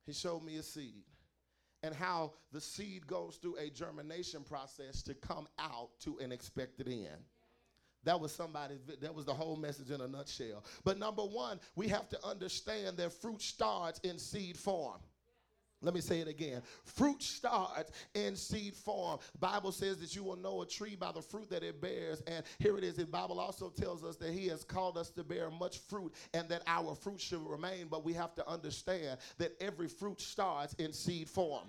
He 0.07 0.13
showed 0.13 0.43
me 0.43 0.57
a 0.57 0.63
seed 0.63 1.05
and 1.83 1.95
how 1.95 2.33
the 2.53 2.61
seed 2.61 3.07
goes 3.07 3.37
through 3.37 3.57
a 3.57 3.71
germination 3.71 4.43
process 4.43 5.03
to 5.03 5.15
come 5.15 5.49
out 5.59 5.91
to 6.01 6.19
an 6.19 6.33
expected 6.33 6.89
end. 6.89 7.25
That 8.05 8.21
was 8.21 8.33
somebody, 8.33 8.79
that 9.01 9.15
was 9.15 9.25
the 9.25 9.35
whole 9.35 9.57
message 9.57 9.91
in 9.91 10.01
a 10.01 10.09
nutshell. 10.09 10.65
But 10.85 10.99
number 10.99 11.23
one, 11.23 11.61
we 11.77 11.89
have 11.89 12.09
to 12.09 12.27
understand 12.27 12.97
that 12.97 13.13
fruit 13.13 13.41
starts 13.41 14.01
in 14.01 14.19
seed 14.19 14.57
form. 14.57 14.99
Let 15.83 15.95
me 15.95 16.01
say 16.01 16.21
it 16.21 16.29
again. 16.29 16.63
Fruit 16.85 17.23
starts 17.23 17.91
in 18.15 18.37
seed 18.37 18.75
form. 18.75 19.19
Bible 19.41 19.73
says 19.73 19.99
that 19.99 20.15
you 20.15 20.23
will 20.23 20.37
know 20.37 20.63
a 20.63 20.67
tree 20.67 20.97
by 20.97 21.11
the 21.13 21.21
fruit 21.21 21.51
that 21.51 21.63
it 21.63 21.81
bears. 21.81 22.23
And 22.27 22.45
here 22.59 22.79
it 22.79 22.85
is. 22.85 22.95
The 22.95 23.05
Bible 23.05 23.41
also 23.41 23.69
tells 23.69 24.05
us 24.05 24.17
that 24.17 24.33
he 24.33 24.47
has 24.49 24.63
called 24.65 24.97
us 24.97 25.11
to 25.11 25.25
bear 25.25 25.51
much 25.51 25.79
fruit 25.79 26.13
and 26.33 26.49
that 26.49 26.63
our 26.67 26.95
fruit 26.95 27.21
should 27.21 27.45
remain. 27.45 27.89
But 27.91 28.05
we 28.05 28.13
have 28.13 28.35
to 28.37 28.49
understand 28.49 29.19
that 29.39 29.53
every 29.61 29.89
fruit 29.89 30.21
starts 30.21 30.75
in 30.75 30.93
seed 30.93 31.29
form. 31.29 31.67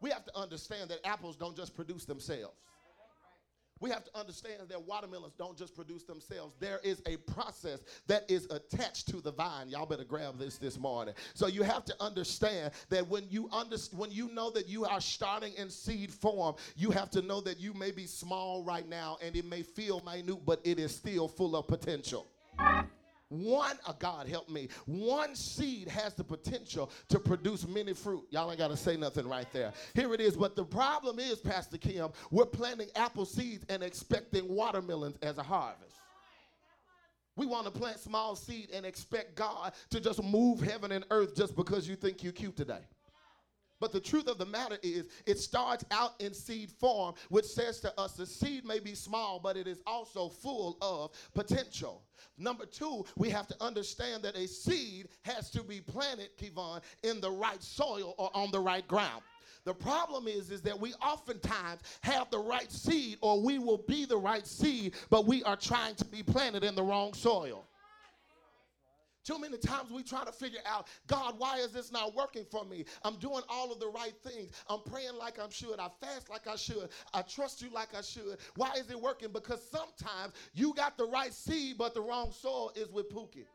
We 0.00 0.10
have 0.10 0.24
to 0.24 0.36
understand 0.36 0.90
that 0.90 1.06
apples 1.06 1.36
don't 1.36 1.56
just 1.56 1.74
produce 1.74 2.04
themselves. 2.04 2.54
We 3.80 3.90
have 3.90 4.04
to 4.04 4.10
understand 4.18 4.62
that 4.68 4.82
watermelons 4.82 5.34
don't 5.38 5.56
just 5.56 5.74
produce 5.74 6.04
themselves. 6.04 6.54
There 6.58 6.80
is 6.82 7.02
a 7.06 7.16
process 7.18 7.80
that 8.06 8.30
is 8.30 8.46
attached 8.50 9.08
to 9.08 9.20
the 9.20 9.32
vine. 9.32 9.68
Y'all 9.68 9.86
better 9.86 10.04
grab 10.04 10.38
this 10.38 10.56
this 10.56 10.78
morning. 10.78 11.14
So 11.34 11.46
you 11.46 11.62
have 11.62 11.84
to 11.86 11.94
understand 12.00 12.72
that 12.88 13.06
when 13.06 13.24
you 13.28 13.48
under, 13.52 13.76
when 13.94 14.10
you 14.10 14.30
know 14.32 14.50
that 14.50 14.68
you 14.68 14.86
are 14.86 15.00
starting 15.00 15.52
in 15.54 15.68
seed 15.68 16.10
form, 16.10 16.54
you 16.74 16.90
have 16.90 17.10
to 17.10 17.22
know 17.22 17.40
that 17.42 17.60
you 17.60 17.74
may 17.74 17.90
be 17.90 18.06
small 18.06 18.62
right 18.62 18.88
now 18.88 19.18
and 19.22 19.36
it 19.36 19.44
may 19.44 19.62
feel 19.62 20.00
minute, 20.00 20.38
but 20.46 20.60
it 20.64 20.78
is 20.78 20.94
still 20.94 21.28
full 21.28 21.54
of 21.56 21.66
potential. 21.66 22.26
One, 23.28 23.76
oh 23.88 23.96
God 23.98 24.28
help 24.28 24.48
me, 24.48 24.68
one 24.84 25.34
seed 25.34 25.88
has 25.88 26.14
the 26.14 26.22
potential 26.22 26.90
to 27.08 27.18
produce 27.18 27.66
many 27.66 27.92
fruit. 27.92 28.24
Y'all 28.30 28.50
ain't 28.50 28.58
got 28.58 28.68
to 28.68 28.76
say 28.76 28.96
nothing 28.96 29.28
right 29.28 29.48
there. 29.52 29.72
Here 29.94 30.14
it 30.14 30.20
is. 30.20 30.36
But 30.36 30.54
the 30.54 30.64
problem 30.64 31.18
is, 31.18 31.40
Pastor 31.40 31.76
Kim, 31.76 32.10
we're 32.30 32.46
planting 32.46 32.88
apple 32.94 33.24
seeds 33.24 33.64
and 33.68 33.82
expecting 33.82 34.46
watermelons 34.48 35.16
as 35.22 35.38
a 35.38 35.42
harvest. 35.42 35.96
We 37.34 37.46
want 37.46 37.66
to 37.66 37.70
plant 37.70 37.98
small 37.98 38.34
seed 38.36 38.70
and 38.72 38.86
expect 38.86 39.34
God 39.34 39.72
to 39.90 40.00
just 40.00 40.22
move 40.22 40.60
heaven 40.60 40.92
and 40.92 41.04
earth 41.10 41.36
just 41.36 41.54
because 41.54 41.88
you 41.88 41.96
think 41.96 42.22
you're 42.22 42.32
cute 42.32 42.56
today. 42.56 42.80
But 43.80 43.92
the 43.92 44.00
truth 44.00 44.26
of 44.26 44.38
the 44.38 44.46
matter 44.46 44.78
is, 44.82 45.08
it 45.26 45.38
starts 45.38 45.84
out 45.90 46.14
in 46.20 46.32
seed 46.32 46.70
form, 46.70 47.14
which 47.28 47.44
says 47.44 47.80
to 47.80 48.00
us 48.00 48.12
the 48.12 48.26
seed 48.26 48.64
may 48.64 48.78
be 48.78 48.94
small, 48.94 49.38
but 49.38 49.56
it 49.56 49.66
is 49.66 49.82
also 49.86 50.28
full 50.28 50.78
of 50.80 51.10
potential. 51.34 52.02
Number 52.38 52.64
two, 52.64 53.04
we 53.16 53.28
have 53.30 53.46
to 53.48 53.56
understand 53.62 54.22
that 54.22 54.36
a 54.36 54.46
seed 54.46 55.08
has 55.22 55.50
to 55.50 55.62
be 55.62 55.80
planted, 55.80 56.30
Kevon, 56.38 56.80
in 57.02 57.20
the 57.20 57.30
right 57.30 57.62
soil 57.62 58.14
or 58.18 58.30
on 58.34 58.50
the 58.50 58.60
right 58.60 58.86
ground. 58.88 59.22
The 59.64 59.74
problem 59.74 60.28
is, 60.28 60.50
is 60.50 60.62
that 60.62 60.78
we 60.78 60.94
oftentimes 60.94 61.80
have 62.02 62.30
the 62.30 62.38
right 62.38 62.70
seed 62.70 63.18
or 63.20 63.42
we 63.42 63.58
will 63.58 63.78
be 63.88 64.04
the 64.04 64.16
right 64.16 64.46
seed, 64.46 64.94
but 65.10 65.26
we 65.26 65.42
are 65.42 65.56
trying 65.56 65.96
to 65.96 66.04
be 66.04 66.22
planted 66.22 66.62
in 66.62 66.76
the 66.76 66.82
wrong 66.82 67.12
soil. 67.14 67.66
Too 69.26 69.40
many 69.40 69.58
times 69.58 69.90
we 69.90 70.04
try 70.04 70.24
to 70.24 70.30
figure 70.30 70.60
out, 70.64 70.86
God, 71.08 71.34
why 71.36 71.58
is 71.58 71.72
this 71.72 71.90
not 71.90 72.14
working 72.14 72.44
for 72.48 72.64
me? 72.64 72.84
I'm 73.02 73.16
doing 73.16 73.42
all 73.48 73.72
of 73.72 73.80
the 73.80 73.88
right 73.88 74.14
things. 74.22 74.52
I'm 74.68 74.80
praying 74.86 75.16
like 75.18 75.40
I 75.40 75.48
should. 75.50 75.80
I 75.80 75.88
fast 76.00 76.30
like 76.30 76.46
I 76.46 76.54
should. 76.54 76.90
I 77.12 77.22
trust 77.22 77.60
you 77.60 77.68
like 77.70 77.88
I 77.92 78.02
should. 78.02 78.38
Why 78.54 78.74
is 78.78 78.88
it 78.88 79.00
working? 79.00 79.30
Because 79.32 79.68
sometimes 79.68 80.34
you 80.54 80.72
got 80.74 80.96
the 80.96 81.06
right 81.06 81.32
seed, 81.32 81.76
but 81.76 81.92
the 81.92 82.02
wrong 82.02 82.30
soil 82.30 82.70
is 82.76 82.92
with 82.92 83.10
Pookie. 83.10 83.46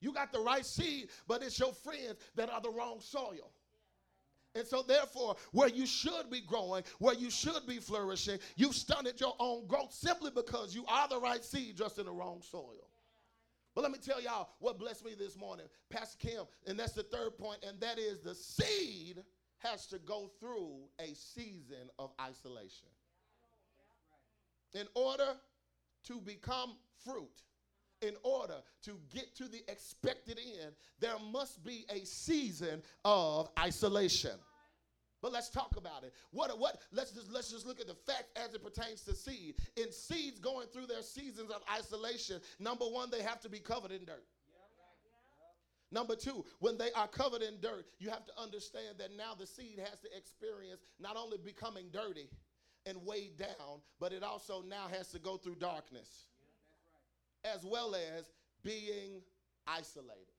You 0.00 0.12
got 0.12 0.30
the 0.32 0.40
right 0.40 0.64
seed, 0.64 1.08
but 1.26 1.42
it's 1.42 1.58
your 1.58 1.72
friends 1.72 2.14
that 2.36 2.50
are 2.50 2.60
the 2.60 2.70
wrong 2.70 3.00
soil. 3.00 3.50
And 4.54 4.64
so, 4.64 4.82
therefore, 4.82 5.34
where 5.50 5.68
you 5.68 5.86
should 5.86 6.30
be 6.30 6.40
growing, 6.40 6.84
where 7.00 7.14
you 7.14 7.30
should 7.30 7.66
be 7.66 7.78
flourishing, 7.78 8.38
you've 8.54 8.76
stunted 8.76 9.20
your 9.20 9.34
own 9.40 9.66
growth 9.66 9.92
simply 9.92 10.30
because 10.32 10.72
you 10.72 10.84
are 10.86 11.08
the 11.08 11.18
right 11.18 11.44
seed, 11.44 11.76
just 11.76 11.98
in 11.98 12.06
the 12.06 12.12
wrong 12.12 12.40
soil. 12.48 12.83
But 13.74 13.82
let 13.82 13.90
me 13.90 13.98
tell 13.98 14.20
y'all 14.20 14.50
what 14.60 14.78
blessed 14.78 15.04
me 15.04 15.14
this 15.18 15.36
morning, 15.36 15.66
Pastor 15.90 16.16
Kim, 16.18 16.44
and 16.66 16.78
that's 16.78 16.92
the 16.92 17.02
third 17.02 17.36
point, 17.36 17.64
and 17.66 17.80
that 17.80 17.98
is 17.98 18.20
the 18.20 18.34
seed 18.34 19.22
has 19.58 19.86
to 19.88 19.98
go 19.98 20.30
through 20.38 20.76
a 21.00 21.14
season 21.14 21.90
of 21.98 22.12
isolation. 22.20 22.88
In 24.74 24.86
order 24.94 25.36
to 26.04 26.20
become 26.20 26.76
fruit, 27.04 27.42
in 28.00 28.14
order 28.22 28.56
to 28.82 28.98
get 29.12 29.34
to 29.36 29.48
the 29.48 29.62
expected 29.68 30.38
end, 30.38 30.72
there 31.00 31.18
must 31.32 31.64
be 31.64 31.86
a 31.88 32.04
season 32.04 32.82
of 33.04 33.48
isolation. 33.58 34.38
But 35.24 35.32
let's 35.32 35.48
talk 35.48 35.76
about 35.78 36.04
it. 36.04 36.12
What 36.32 36.58
what 36.58 36.82
let's 36.92 37.12
just 37.12 37.32
let's 37.32 37.50
just 37.50 37.66
look 37.66 37.80
at 37.80 37.86
the 37.86 37.94
fact 37.94 38.24
as 38.36 38.52
it 38.52 38.62
pertains 38.62 39.00
to 39.04 39.14
seed. 39.14 39.54
In 39.74 39.90
seeds 39.90 40.38
going 40.38 40.66
through 40.68 40.84
their 40.84 41.00
seasons 41.00 41.50
of 41.50 41.62
isolation, 41.72 42.42
number 42.60 42.84
one, 42.84 43.08
they 43.10 43.22
have 43.22 43.40
to 43.40 43.48
be 43.48 43.58
covered 43.58 43.90
in 43.90 44.04
dirt. 44.04 44.26
Number 45.90 46.14
two, 46.14 46.44
when 46.58 46.76
they 46.76 46.92
are 46.94 47.08
covered 47.08 47.40
in 47.40 47.58
dirt, 47.62 47.86
you 47.98 48.10
have 48.10 48.26
to 48.26 48.32
understand 48.38 48.98
that 48.98 49.16
now 49.16 49.32
the 49.34 49.46
seed 49.46 49.78
has 49.78 49.98
to 50.00 50.14
experience 50.14 50.82
not 51.00 51.16
only 51.16 51.38
becoming 51.38 51.86
dirty 51.90 52.28
and 52.84 52.98
weighed 53.06 53.38
down, 53.38 53.80
but 53.98 54.12
it 54.12 54.22
also 54.22 54.60
now 54.60 54.88
has 54.92 55.08
to 55.12 55.18
go 55.18 55.38
through 55.38 55.54
darkness 55.54 56.26
as 57.46 57.64
well 57.64 57.94
as 57.94 58.30
being 58.62 59.22
isolated. 59.66 60.33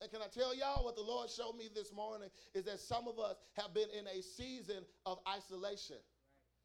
And 0.00 0.10
can 0.10 0.20
I 0.20 0.26
tell 0.26 0.54
y'all 0.54 0.84
what 0.84 0.96
the 0.96 1.02
Lord 1.02 1.30
showed 1.30 1.56
me 1.56 1.68
this 1.74 1.92
morning 1.92 2.28
is 2.54 2.64
that 2.64 2.80
some 2.80 3.08
of 3.08 3.18
us 3.18 3.36
have 3.54 3.72
been 3.72 3.88
in 3.98 4.06
a 4.06 4.22
season 4.22 4.84
of 5.06 5.18
isolation. 5.28 5.96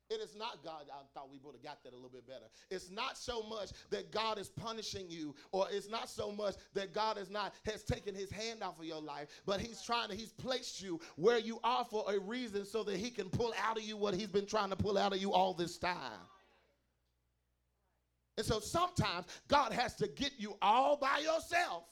It 0.10 0.22
is 0.22 0.36
not 0.36 0.64
God. 0.64 0.86
I 0.92 1.04
thought 1.14 1.30
we 1.32 1.40
would 1.44 1.54
have 1.54 1.64
got 1.64 1.84
that 1.84 1.94
a 1.94 1.96
little 1.96 2.10
bit 2.10 2.26
better. 2.26 2.46
It's 2.72 2.90
not 2.90 3.16
so 3.16 3.44
much 3.44 3.70
that 3.92 4.12
God 4.12 4.40
is 4.40 4.50
punishing 4.50 5.06
you, 5.08 5.36
or 5.52 5.68
it's 5.72 5.88
not 5.88 6.10
so 6.10 6.32
much 6.32 6.56
that 6.74 6.94
God 6.96 7.20
is 7.20 7.30
not 7.30 7.54
has 7.66 7.84
taken 7.84 8.16
his 8.16 8.32
hand 8.32 8.64
off 8.64 8.80
of 8.80 8.86
your 8.86 9.02
life, 9.02 9.28
but 9.46 9.62
he's 9.62 9.84
trying 9.84 10.10
to, 10.10 10.16
he's 10.16 10.32
placed 10.32 10.82
you 10.82 11.00
where 11.16 11.38
you 11.38 11.60
are 11.64 11.86
for 11.86 12.04
a 12.12 12.20
reason 12.20 12.66
so 12.66 12.84
that 12.84 12.98
he 12.98 13.12
can 13.12 13.30
pull 13.30 13.54
out 13.64 13.78
of 13.78 13.84
you 13.84 13.98
what 13.98 14.16
he's 14.16 14.28
been 14.28 14.48
trying 14.48 14.72
to 14.72 14.76
pull 14.76 14.98
out 14.98 15.14
of 15.14 15.20
you 15.20 15.32
all 15.32 15.54
this 15.54 15.78
time. 15.78 16.26
And 18.38 18.46
so 18.46 18.60
sometimes 18.60 19.28
God 19.48 19.74
has 19.74 19.96
to 19.98 20.08
get 20.08 20.32
you 20.40 20.56
all 20.60 20.98
by 20.98 21.20
yourself 21.20 21.84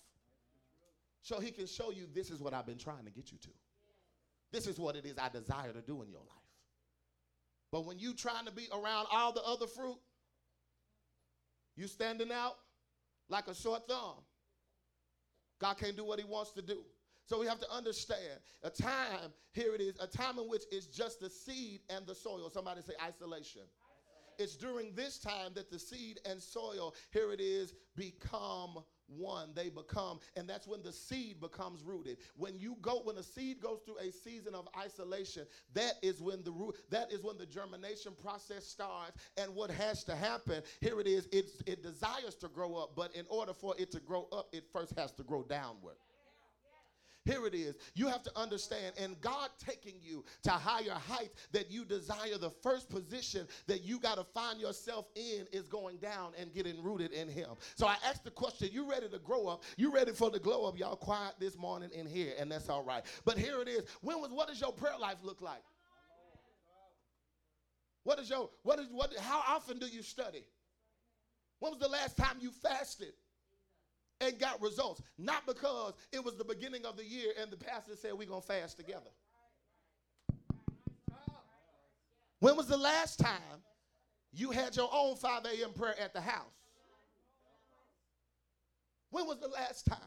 so 1.28 1.42
he 1.42 1.52
can 1.52 1.68
show 1.68 1.92
you 1.92 2.08
this 2.14 2.30
is 2.30 2.40
what 2.40 2.54
I've 2.54 2.66
been 2.66 2.78
trying 2.78 3.04
to 3.04 3.12
get 3.12 3.34
you 3.34 3.38
to. 3.40 3.50
This 4.54 4.66
is 4.66 4.80
what 4.80 4.96
it 4.96 5.06
is 5.06 5.18
I 5.18 5.28
desire 5.28 5.74
to 5.74 5.82
do 5.82 6.02
in 6.02 6.10
your 6.10 6.22
life. 6.22 6.48
But 7.70 7.86
when 7.86 8.00
you 8.00 8.14
trying 8.14 8.46
to 8.46 8.52
be 8.54 8.70
around 8.72 9.08
all 9.12 9.34
the 9.34 9.44
other 9.44 9.68
fruit, 9.68 9.98
you 11.76 11.88
standing 11.88 12.32
out 12.32 12.54
like 13.28 13.50
a 13.50 13.54
short 13.54 13.90
thumb. 13.90 14.24
God 15.60 15.74
can't 15.74 15.98
do 15.98 16.06
what 16.06 16.18
he 16.18 16.24
wants 16.24 16.52
to 16.52 16.62
do. 16.62 16.78
So 17.26 17.42
we 17.42 17.46
have 17.48 17.60
to 17.60 17.70
understand 17.70 18.40
a 18.64 18.70
time, 18.70 19.34
here 19.52 19.76
it 19.76 19.82
is, 19.82 19.98
a 20.00 20.08
time 20.08 20.40
in 20.40 20.46
which 20.46 20.64
it's 20.72 20.88
just 20.88 21.20
the 21.20 21.30
seed 21.30 21.82
and 21.90 22.08
the 22.08 22.16
soil. 22.16 22.50
Somebody 22.54 22.80
say 22.84 22.94
isolation. 23.06 23.64
It's 24.40 24.56
during 24.56 24.96
this 24.96 25.20
time 25.20 25.52
that 25.56 25.70
the 25.70 25.80
seed 25.80 26.22
and 26.24 26.42
soil, 26.42 26.96
here 27.12 27.34
it 27.34 27.42
is, 27.42 27.74
become 27.98 28.78
one 29.08 29.50
they 29.56 29.70
become 29.70 30.20
and 30.36 30.50
that's 30.50 30.68
when 30.68 30.82
the 30.84 30.92
seed 30.92 31.40
becomes 31.40 31.84
rooted. 31.84 32.18
When 32.36 32.58
you 32.58 32.78
go 32.82 33.02
when 33.04 33.18
a 33.18 33.24
seed 33.24 33.62
goes 33.62 33.80
through 33.86 33.98
a 34.00 34.12
season 34.12 34.54
of 34.56 34.68
isolation 34.78 35.46
that 35.74 35.94
is 36.02 36.22
when 36.22 36.44
the 36.44 36.52
root 36.52 36.76
that 36.90 37.12
is 37.12 37.24
when 37.24 37.38
the 37.38 37.46
germination 37.46 38.14
process 38.22 38.66
starts. 38.66 39.14
And 39.38 39.54
what 39.56 39.72
has 39.72 40.04
to 40.06 40.16
happen 40.16 40.62
here 40.82 41.00
it 41.00 41.08
is 41.08 41.28
it's, 41.32 41.62
it 41.66 41.84
desires 41.84 42.36
to 42.36 42.48
grow 42.48 42.76
up 42.76 42.92
but 42.96 43.16
in 43.16 43.26
order 43.30 43.54
for 43.54 43.76
it 43.78 43.92
to 43.92 44.00
grow 44.00 44.28
up 44.32 44.48
it 44.52 44.66
first 44.72 44.98
has 44.98 45.12
to 45.14 45.24
grow 45.24 45.44
downward 45.44 45.96
here 47.28 47.46
it 47.46 47.54
is. 47.54 47.76
You 47.94 48.08
have 48.08 48.24
to 48.24 48.32
understand, 48.38 48.96
and 48.98 49.20
God 49.22 49.50
taking 49.60 49.96
you 50.02 50.24
to 50.44 50.52
higher 50.52 50.94
heights 50.94 51.36
that 51.52 51.70
you 51.70 51.86
desire, 51.86 52.38
the 52.40 52.50
first 52.50 52.90
position 52.90 53.48
that 53.68 53.84
you 53.84 54.00
got 54.00 54.16
to 54.16 54.24
find 54.24 54.60
yourself 54.60 55.08
in 55.16 55.46
is 55.52 55.68
going 55.68 55.98
down 55.98 56.32
and 56.40 56.54
getting 56.54 56.82
rooted 56.82 57.12
in 57.12 57.28
Him. 57.28 57.50
So 57.76 57.86
I 57.86 57.98
asked 58.06 58.24
the 58.24 58.32
question 58.32 58.70
you 58.72 58.90
ready 58.90 59.10
to 59.10 59.20
grow 59.20 59.48
up? 59.48 59.64
You 59.76 59.94
ready 59.94 60.12
for 60.12 60.30
the 60.30 60.40
glow 60.40 60.66
up? 60.66 60.80
Y'all 60.80 60.96
quiet 60.96 61.34
this 61.40 61.58
morning 61.58 61.90
in 61.94 62.06
here, 62.06 62.34
and 62.40 62.52
that's 62.52 62.70
all 62.70 62.84
right. 62.84 63.04
But 63.26 63.38
here 63.38 63.62
it 63.62 63.68
is. 63.68 63.84
When 64.02 64.22
was 64.22 64.32
what 64.32 64.48
does 64.48 64.62
your 64.62 64.72
prayer 64.72 64.98
life 65.00 65.18
look 65.24 65.42
like? 65.42 65.64
What 68.04 68.20
is 68.20 68.30
your 68.30 68.50
what 68.64 68.80
is 68.80 68.88
what 68.90 69.14
how 69.20 69.44
often 69.48 69.80
do 69.80 69.86
you 69.86 70.02
study? 70.02 70.46
When 71.60 71.72
was 71.72 71.80
the 71.80 71.90
last 71.90 72.16
time 72.16 72.38
you 72.40 72.52
fasted? 72.52 73.14
And 74.22 74.40
got 74.40 74.62
results. 74.62 75.02
Not 75.18 75.46
because 75.46 75.94
it 76.12 76.24
was 76.24 76.36
the 76.36 76.44
beginning 76.44 76.86
of 76.86 76.98
the 76.98 77.06
year 77.06 77.34
and 77.40 77.52
the 77.52 77.58
pastor 77.58 77.96
said 77.96 78.14
we're 78.14 78.28
going 78.28 78.42
to 78.42 78.48
fast 78.48 78.78
together. 78.78 79.10
When 82.40 82.56
was 82.56 82.68
the 82.68 82.78
last 82.78 83.20
time 83.20 83.62
you 84.32 84.52
had 84.52 84.76
your 84.76 84.90
own 84.94 85.16
5 85.16 85.46
a.m. 85.46 85.74
prayer 85.74 85.96
at 86.00 86.14
the 86.14 86.22
house? 86.22 86.44
When 89.10 89.26
was 89.26 89.40
the 89.40 89.48
last 89.48 89.86
time 89.86 89.98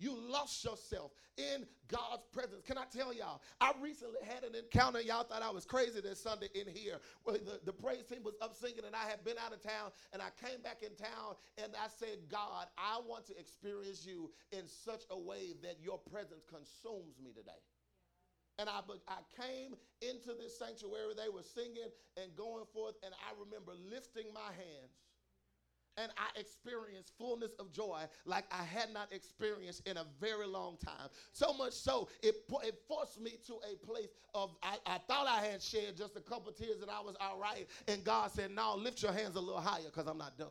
you 0.00 0.16
lost 0.16 0.64
yourself 0.64 1.12
in 1.36 1.66
God's 1.88 2.26
presence. 2.32 2.62
Can 2.64 2.78
I 2.78 2.84
tell 2.90 3.12
y'all? 3.12 3.42
I 3.60 3.72
recently 3.80 4.18
had 4.26 4.44
an 4.44 4.54
encounter. 4.54 5.00
Y'all 5.00 5.24
thought 5.24 5.42
I 5.42 5.50
was 5.50 5.64
crazy 5.64 6.00
this 6.00 6.22
Sunday 6.22 6.48
in 6.54 6.66
here 6.66 7.00
where 7.24 7.36
the, 7.38 7.60
the 7.64 7.72
praise 7.72 8.04
team 8.06 8.24
was 8.24 8.34
up 8.40 8.54
singing 8.54 8.84
and 8.86 8.96
I 8.96 9.08
had 9.08 9.22
been 9.24 9.36
out 9.44 9.52
of 9.52 9.62
town 9.62 9.92
and 10.12 10.22
I 10.22 10.28
came 10.44 10.60
back 10.62 10.82
in 10.82 10.96
town 10.96 11.36
and 11.62 11.72
I 11.76 11.88
said, 11.88 12.18
God, 12.30 12.66
I 12.78 13.00
want 13.06 13.26
to 13.26 13.38
experience 13.38 14.06
you 14.06 14.30
in 14.52 14.66
such 14.66 15.04
a 15.10 15.18
way 15.18 15.54
that 15.62 15.76
your 15.82 15.98
presence 15.98 16.44
consumes 16.48 17.20
me 17.22 17.32
today. 17.32 17.60
And 18.58 18.68
I, 18.68 18.80
I 19.08 19.20
came 19.40 19.76
into 20.02 20.36
this 20.36 20.58
sanctuary. 20.58 21.14
They 21.16 21.32
were 21.32 21.42
singing 21.42 21.88
and 22.20 22.36
going 22.36 22.66
forth, 22.74 22.94
and 23.02 23.14
I 23.14 23.32
remember 23.40 23.72
lifting 23.88 24.28
my 24.34 24.52
hands 24.52 24.92
and 26.02 26.12
I 26.16 26.38
experienced 26.38 27.12
fullness 27.18 27.52
of 27.58 27.72
joy 27.72 28.02
like 28.24 28.44
I 28.50 28.64
had 28.64 28.92
not 28.92 29.12
experienced 29.12 29.86
in 29.86 29.96
a 29.96 30.04
very 30.20 30.46
long 30.46 30.76
time. 30.84 31.08
So 31.32 31.52
much 31.52 31.72
so, 31.72 32.08
it, 32.22 32.36
it 32.64 32.78
forced 32.88 33.20
me 33.20 33.38
to 33.46 33.54
a 33.70 33.76
place 33.84 34.10
of, 34.34 34.50
I, 34.62 34.76
I 34.86 34.98
thought 35.08 35.26
I 35.26 35.44
had 35.44 35.62
shed 35.62 35.96
just 35.96 36.16
a 36.16 36.20
couple 36.20 36.52
tears 36.52 36.82
and 36.82 36.90
I 36.90 37.00
was 37.00 37.16
all 37.20 37.38
right. 37.38 37.68
And 37.88 38.04
God 38.04 38.30
said, 38.30 38.50
No, 38.50 38.76
lift 38.76 39.02
your 39.02 39.12
hands 39.12 39.36
a 39.36 39.40
little 39.40 39.60
higher 39.60 39.82
because 39.84 40.06
I'm 40.06 40.18
not 40.18 40.38
done. 40.38 40.48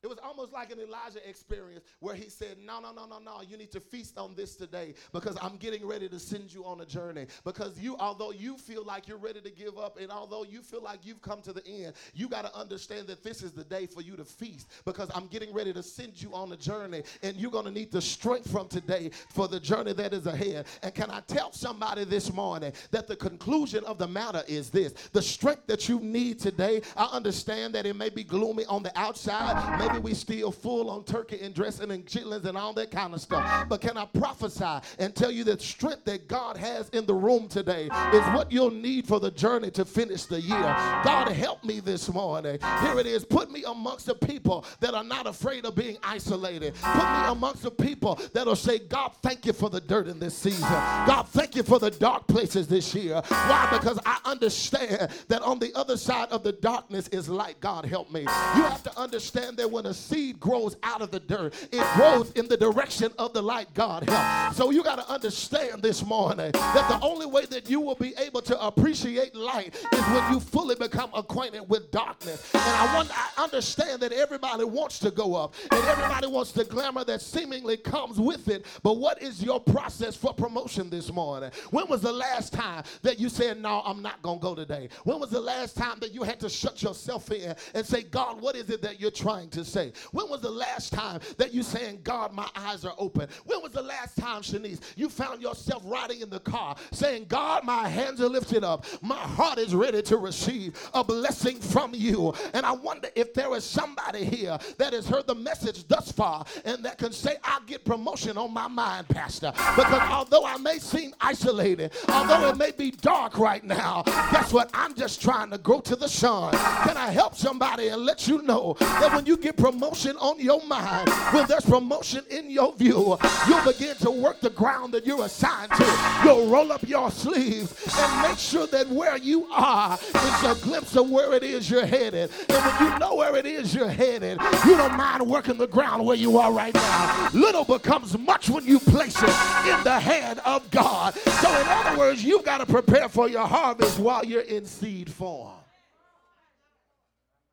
It 0.00 0.06
was 0.06 0.18
almost 0.18 0.52
like 0.52 0.70
an 0.70 0.78
Elijah 0.78 1.28
experience 1.28 1.84
where 1.98 2.14
he 2.14 2.28
said, 2.28 2.58
No, 2.64 2.78
no, 2.78 2.92
no, 2.92 3.06
no, 3.06 3.18
no. 3.18 3.42
You 3.42 3.56
need 3.56 3.72
to 3.72 3.80
feast 3.80 4.16
on 4.16 4.36
this 4.36 4.54
today 4.54 4.94
because 5.12 5.36
I'm 5.42 5.56
getting 5.56 5.84
ready 5.84 6.08
to 6.08 6.20
send 6.20 6.54
you 6.54 6.64
on 6.64 6.80
a 6.80 6.86
journey. 6.86 7.26
Because 7.44 7.80
you, 7.80 7.96
although 7.98 8.30
you 8.30 8.56
feel 8.58 8.84
like 8.84 9.08
you're 9.08 9.18
ready 9.18 9.40
to 9.40 9.50
give 9.50 9.76
up, 9.76 9.98
and 10.00 10.12
although 10.12 10.44
you 10.44 10.62
feel 10.62 10.82
like 10.82 11.00
you've 11.04 11.20
come 11.20 11.42
to 11.42 11.52
the 11.52 11.66
end, 11.66 11.94
you 12.14 12.28
got 12.28 12.42
to 12.42 12.56
understand 12.56 13.08
that 13.08 13.24
this 13.24 13.42
is 13.42 13.50
the 13.50 13.64
day 13.64 13.86
for 13.86 14.00
you 14.00 14.14
to 14.16 14.24
feast 14.24 14.68
because 14.84 15.10
I'm 15.16 15.26
getting 15.26 15.52
ready 15.52 15.72
to 15.72 15.82
send 15.82 16.22
you 16.22 16.32
on 16.32 16.52
a 16.52 16.56
journey. 16.56 17.02
And 17.24 17.36
you're 17.36 17.50
going 17.50 17.64
to 17.64 17.72
need 17.72 17.90
the 17.90 18.02
strength 18.02 18.48
from 18.48 18.68
today 18.68 19.10
for 19.30 19.48
the 19.48 19.58
journey 19.58 19.94
that 19.94 20.12
is 20.12 20.26
ahead. 20.26 20.66
And 20.84 20.94
can 20.94 21.10
I 21.10 21.20
tell 21.26 21.50
somebody 21.52 22.04
this 22.04 22.32
morning 22.32 22.72
that 22.92 23.08
the 23.08 23.16
conclusion 23.16 23.82
of 23.82 23.98
the 23.98 24.06
matter 24.06 24.44
is 24.46 24.70
this 24.70 24.92
the 25.12 25.22
strength 25.22 25.66
that 25.66 25.88
you 25.88 25.98
need 25.98 26.38
today, 26.38 26.82
I 26.96 27.06
understand 27.06 27.74
that 27.74 27.84
it 27.84 27.96
may 27.96 28.10
be 28.10 28.22
gloomy 28.22 28.64
on 28.66 28.84
the 28.84 28.96
outside 28.96 29.87
Maybe 29.88 30.00
we 30.00 30.14
still 30.14 30.50
full 30.50 30.90
on 30.90 31.04
turkey 31.04 31.38
and 31.40 31.54
dressing 31.54 31.90
and 31.90 32.04
chitlins 32.04 32.44
and 32.44 32.58
all 32.58 32.72
that 32.74 32.90
kind 32.90 33.14
of 33.14 33.20
stuff. 33.20 33.68
But 33.68 33.80
can 33.80 33.96
I 33.96 34.04
prophesy 34.06 34.86
and 34.98 35.14
tell 35.14 35.30
you 35.30 35.44
that 35.44 35.62
strength 35.62 36.04
that 36.04 36.28
God 36.28 36.56
has 36.56 36.88
in 36.90 37.06
the 37.06 37.14
room 37.14 37.48
today 37.48 37.84
is 37.84 38.24
what 38.34 38.52
you'll 38.52 38.70
need 38.70 39.06
for 39.06 39.20
the 39.20 39.30
journey 39.30 39.70
to 39.72 39.84
finish 39.84 40.24
the 40.24 40.40
year. 40.40 40.58
God 40.58 41.28
help 41.28 41.64
me 41.64 41.80
this 41.80 42.12
morning. 42.12 42.58
Here 42.82 42.98
it 42.98 43.06
is. 43.06 43.24
Put 43.24 43.50
me 43.50 43.64
amongst 43.64 44.06
the 44.06 44.14
people 44.14 44.64
that 44.80 44.94
are 44.94 45.04
not 45.04 45.26
afraid 45.26 45.64
of 45.64 45.74
being 45.74 45.96
isolated. 46.02 46.74
Put 46.74 47.04
me 47.04 47.28
amongst 47.28 47.62
the 47.62 47.70
people 47.70 48.20
that'll 48.32 48.56
say, 48.56 48.78
God, 48.78 49.12
thank 49.22 49.46
you 49.46 49.52
for 49.52 49.70
the 49.70 49.80
dirt 49.80 50.08
in 50.08 50.18
this 50.18 50.36
season. 50.36 50.68
God, 50.68 51.28
thank 51.28 51.56
you 51.56 51.62
for 51.62 51.78
the 51.78 51.90
dark 51.90 52.26
places 52.26 52.68
this 52.68 52.94
year. 52.94 53.22
Why? 53.28 53.68
Because 53.72 53.98
I 54.04 54.18
understand 54.24 55.10
that 55.28 55.42
on 55.42 55.58
the 55.58 55.72
other 55.74 55.96
side 55.96 56.28
of 56.30 56.42
the 56.42 56.52
darkness 56.52 57.08
is 57.08 57.28
light. 57.28 57.60
God, 57.60 57.84
help 57.84 58.10
me. 58.10 58.20
You 58.20 58.26
have 58.26 58.82
to 58.84 58.98
understand 58.98 59.56
that 59.58 59.70
when 59.78 59.86
a 59.86 59.94
seed 59.94 60.40
grows 60.40 60.76
out 60.82 61.02
of 61.02 61.12
the 61.12 61.20
dirt, 61.20 61.54
it 61.70 61.86
grows 61.94 62.32
in 62.32 62.48
the 62.48 62.56
direction 62.56 63.12
of 63.16 63.32
the 63.32 63.40
light 63.40 63.72
God 63.74 64.08
help. 64.08 64.52
So 64.52 64.72
you 64.72 64.82
got 64.82 64.96
to 64.96 65.08
understand 65.08 65.84
this 65.84 66.04
morning 66.04 66.50
that 66.50 66.88
the 66.88 66.98
only 67.00 67.26
way 67.26 67.46
that 67.46 67.70
you 67.70 67.78
will 67.78 67.94
be 67.94 68.12
able 68.18 68.42
to 68.42 68.60
appreciate 68.60 69.36
light 69.36 69.76
is 69.76 70.00
when 70.00 70.32
you 70.32 70.40
fully 70.40 70.74
become 70.74 71.10
acquainted 71.14 71.68
with 71.68 71.92
darkness. 71.92 72.50
And 72.54 72.62
I 72.64 72.92
want 72.96 73.08
I 73.16 73.44
understand 73.44 74.00
that 74.00 74.10
everybody 74.10 74.64
wants 74.64 74.98
to 74.98 75.12
go 75.12 75.36
up 75.36 75.54
and 75.70 75.84
everybody 75.84 76.26
wants 76.26 76.50
the 76.50 76.64
glamour 76.64 77.04
that 77.04 77.20
seemingly 77.20 77.76
comes 77.76 78.18
with 78.18 78.48
it. 78.48 78.66
But 78.82 78.96
what 78.96 79.22
is 79.22 79.40
your 79.40 79.60
process 79.60 80.16
for 80.16 80.34
promotion 80.34 80.90
this 80.90 81.12
morning? 81.12 81.52
When 81.70 81.86
was 81.88 82.02
the 82.02 82.12
last 82.12 82.52
time 82.52 82.82
that 83.02 83.20
you 83.20 83.28
said, 83.28 83.62
No, 83.62 83.80
I'm 83.84 84.02
not 84.02 84.20
gonna 84.22 84.40
go 84.40 84.56
today? 84.56 84.88
When 85.04 85.20
was 85.20 85.30
the 85.30 85.40
last 85.40 85.76
time 85.76 86.00
that 86.00 86.12
you 86.12 86.24
had 86.24 86.40
to 86.40 86.48
shut 86.48 86.82
yourself 86.82 87.30
in 87.30 87.54
and 87.74 87.86
say, 87.86 88.02
God, 88.02 88.40
what 88.40 88.56
is 88.56 88.70
it 88.70 88.82
that 88.82 89.00
you're 89.00 89.12
trying 89.12 89.50
to 89.50 89.64
say? 89.68 89.92
When 90.12 90.28
was 90.28 90.40
the 90.40 90.50
last 90.50 90.92
time 90.92 91.20
that 91.36 91.52
you 91.52 91.62
saying, 91.62 92.00
God, 92.02 92.32
my 92.32 92.48
eyes 92.56 92.84
are 92.84 92.94
open? 92.98 93.28
When 93.44 93.62
was 93.62 93.72
the 93.72 93.82
last 93.82 94.16
time, 94.16 94.42
Shanice, 94.42 94.80
you 94.96 95.08
found 95.08 95.42
yourself 95.42 95.82
riding 95.84 96.20
in 96.20 96.30
the 96.30 96.40
car 96.40 96.76
saying, 96.92 97.26
God, 97.28 97.64
my 97.64 97.88
hands 97.88 98.20
are 98.20 98.28
lifted 98.28 98.64
up. 98.64 98.86
My 99.02 99.16
heart 99.16 99.58
is 99.58 99.74
ready 99.74 100.02
to 100.02 100.16
receive 100.16 100.78
a 100.94 101.04
blessing 101.04 101.60
from 101.60 101.94
you. 101.94 102.34
And 102.54 102.64
I 102.64 102.72
wonder 102.72 103.08
if 103.14 103.34
there 103.34 103.54
is 103.54 103.64
somebody 103.64 104.24
here 104.24 104.58
that 104.78 104.92
has 104.92 105.08
heard 105.08 105.26
the 105.26 105.34
message 105.34 105.86
thus 105.86 106.10
far 106.10 106.44
and 106.64 106.84
that 106.84 106.98
can 106.98 107.12
say, 107.12 107.36
I 107.44 107.60
get 107.66 107.84
promotion 107.84 108.36
on 108.38 108.52
my 108.52 108.68
mind, 108.68 109.08
Pastor. 109.08 109.52
Because 109.76 110.02
although 110.10 110.44
I 110.44 110.56
may 110.56 110.78
seem 110.78 111.14
isolated, 111.20 111.92
although 112.08 112.48
it 112.48 112.56
may 112.56 112.70
be 112.70 112.90
dark 112.90 113.38
right 113.38 113.62
now, 113.62 114.02
guess 114.32 114.52
what? 114.52 114.70
I'm 114.72 114.94
just 114.94 115.20
trying 115.20 115.50
to 115.50 115.58
go 115.58 115.80
to 115.80 115.96
the 115.96 116.08
sun. 116.08 116.52
Can 116.52 116.96
I 116.96 117.10
help 117.10 117.34
somebody 117.36 117.88
and 117.88 118.04
let 118.04 118.26
you 118.26 118.42
know 118.42 118.76
that 118.80 119.12
when 119.12 119.26
you 119.26 119.36
get 119.36 119.56
promotion, 119.58 120.16
on 120.16 120.40
your 120.40 120.64
mind, 120.66 121.10
when 121.32 121.46
there's 121.46 121.64
promotion 121.64 122.24
in 122.30 122.50
your 122.50 122.74
view, 122.74 123.18
you'll 123.46 123.64
begin 123.64 123.96
to 123.96 124.10
work 124.10 124.40
the 124.40 124.50
ground 124.50 124.94
that 124.94 125.04
you're 125.04 125.24
assigned 125.24 125.70
to. 125.72 126.20
You'll 126.24 126.48
roll 126.48 126.72
up 126.72 126.86
your 126.88 127.10
sleeves 127.10 127.74
and 127.98 128.22
make 128.22 128.38
sure 128.38 128.66
that 128.68 128.88
where 128.88 129.18
you 129.18 129.46
are 129.52 129.98
is 129.98 130.44
a 130.44 130.56
glimpse 130.62 130.96
of 130.96 131.10
where 131.10 131.34
it 131.34 131.42
is 131.42 131.70
you're 131.70 131.86
headed. 131.86 132.30
And 132.48 132.58
when 132.64 132.92
you 132.92 132.98
know 132.98 133.16
where 133.16 133.36
it 133.36 133.46
is 133.46 133.74
you're 133.74 133.88
headed, 133.88 134.38
you 134.64 134.76
don't 134.76 134.96
mind 134.96 135.26
working 135.26 135.58
the 135.58 135.66
ground 135.66 136.04
where 136.06 136.16
you 136.16 136.38
are 136.38 136.52
right 136.52 136.74
now. 136.74 137.28
Little 137.32 137.64
becomes 137.64 138.16
much 138.16 138.48
when 138.48 138.64
you 138.64 138.78
place 138.78 139.16
it 139.22 139.28
in 139.28 139.84
the 139.84 139.98
hand 140.00 140.40
of 140.44 140.70
God. 140.70 141.14
So, 141.14 141.60
in 141.60 141.66
other 141.68 141.98
words, 141.98 142.24
you've 142.24 142.44
got 142.44 142.58
to 142.58 142.66
prepare 142.66 143.08
for 143.08 143.28
your 143.28 143.46
harvest 143.46 143.98
while 143.98 144.24
you're 144.24 144.42
in 144.42 144.64
seed 144.64 145.12
form. 145.12 145.52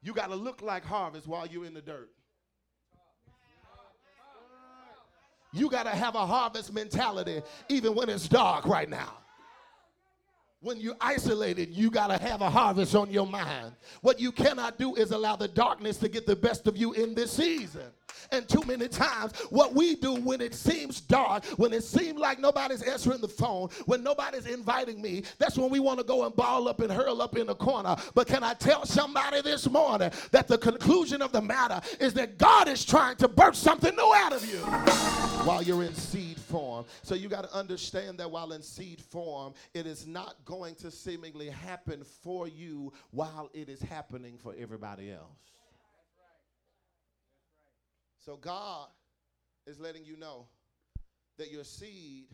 You 0.06 0.14
got 0.14 0.30
to 0.30 0.36
look 0.36 0.62
like 0.62 0.86
harvest 0.86 1.26
while 1.26 1.48
you're 1.48 1.66
in 1.66 1.74
the 1.74 1.82
dirt. 1.82 2.12
You 5.52 5.68
got 5.68 5.84
to 5.84 5.90
have 5.90 6.14
a 6.14 6.28
harvest 6.28 6.72
mentality 6.72 7.42
even 7.70 7.96
when 7.96 8.10
it's 8.10 8.28
dark 8.28 8.68
right 8.68 8.88
now. 8.88 9.18
When 10.60 10.80
you're 10.80 10.98
isolated, 11.02 11.72
you 11.72 11.90
got 11.90 12.08
to 12.08 12.24
have 12.24 12.42
a 12.42 12.52
harvest 12.52 12.94
on 12.94 13.10
your 13.10 13.26
mind. 13.26 13.74
What 14.02 14.20
you 14.20 14.32
cannot 14.32 14.78
do 14.78 14.94
is 14.94 15.10
allow 15.10 15.38
the 15.38 15.48
darkness 15.48 15.98
to 15.98 16.08
get 16.08 16.28
the 16.28 16.36
best 16.36 16.68
of 16.68 16.78
you 16.78 16.94
in 16.94 17.16
this 17.16 17.32
season. 17.32 17.90
And 18.32 18.48
too 18.48 18.64
many 18.66 18.88
times, 18.88 19.34
what 19.50 19.74
we 19.74 19.96
do 19.96 20.16
when 20.16 20.42
it 20.42 20.54
seems 20.54 21.02
dark, 21.02 21.46
when 21.58 21.74
it 21.74 21.84
seems 21.84 22.20
like 22.20 22.40
nobody's 22.40 22.82
answering 22.82 23.22
the 23.22 23.28
phone, 23.28 23.70
when 23.86 24.04
nobody's 24.04 24.48
inviting 24.48 25.02
me, 25.02 25.24
that's 25.38 25.58
when 25.58 25.70
we 25.70 25.80
want 25.80 26.00
to 26.00 26.06
go 26.06 26.26
and 26.26 26.36
ball 26.36 26.68
up 26.68 26.80
and 26.82 26.92
hurl 26.92 27.22
up 27.22 27.38
in 27.38 27.48
the 27.48 27.56
corner. 27.56 27.96
But 28.14 28.28
can 28.28 28.44
I 28.44 28.54
tell 28.54 28.86
somebody 28.86 29.42
this 29.42 29.70
morning 29.70 30.12
that 30.32 30.48
the 30.48 30.58
conclusion 30.58 31.22
of 31.22 31.32
the 31.32 31.42
matter 31.42 31.82
is 32.00 32.14
that 32.14 32.38
God 32.38 32.68
is 32.68 32.84
trying 32.84 33.16
to 33.18 33.28
birth 33.28 33.56
something 33.56 33.96
new 33.96 34.14
out 34.16 34.34
of 34.34 34.46
you 34.52 34.60
while 35.46 35.62
you're 35.62 35.84
in 35.84 35.94
seed 35.94 36.40
form. 36.40 36.86
So 37.04 37.16
you 37.16 37.30
got 37.30 37.44
to 37.44 37.56
understand 37.56 38.18
that 38.20 38.30
while 38.30 38.52
in 38.52 38.62
seed 38.62 39.02
form, 39.02 39.54
it 39.74 39.86
is 39.86 40.08
not 40.08 40.36
going 40.46 40.76
to 40.76 40.90
seemingly 40.90 41.50
happen 41.50 42.04
for 42.04 42.48
you 42.48 42.92
while 43.12 43.50
it 43.54 43.70
is 43.70 43.82
happening 43.82 44.38
for 44.38 44.56
everybody 44.58 45.12
else. 45.12 45.55
So 48.26 48.38
God 48.38 48.88
is 49.68 49.80
letting 49.80 50.04
you 50.04 50.18
know 50.18 50.48
that 51.38 51.52
your 51.52 51.64
seed 51.64 52.26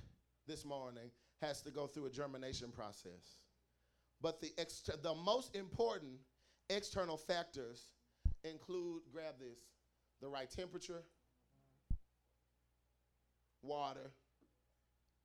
this 0.47 0.63
morning 0.63 1.11
has 1.41 1.61
to 1.63 1.69
go 1.69 1.85
through 1.85 2.05
a 2.05 2.09
germination 2.09 2.71
process. 2.71 3.39
But 4.21 4.39
the, 4.39 4.53
ex- 4.57 4.89
the 5.03 5.13
most 5.13 5.53
important 5.53 6.13
external 6.69 7.17
factors 7.17 7.91
include 8.45 9.01
grab 9.11 9.35
this 9.37 9.59
the 10.21 10.29
right 10.29 10.49
temperature, 10.49 11.03
water, 13.61 14.11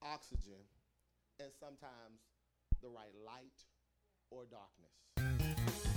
oxygen, 0.03 0.65
and 1.39 1.51
sometimes 1.61 2.23
the 2.83 2.89
right 2.89 3.13
light 3.25 3.63
or 4.31 4.47
darkness. 4.47 5.96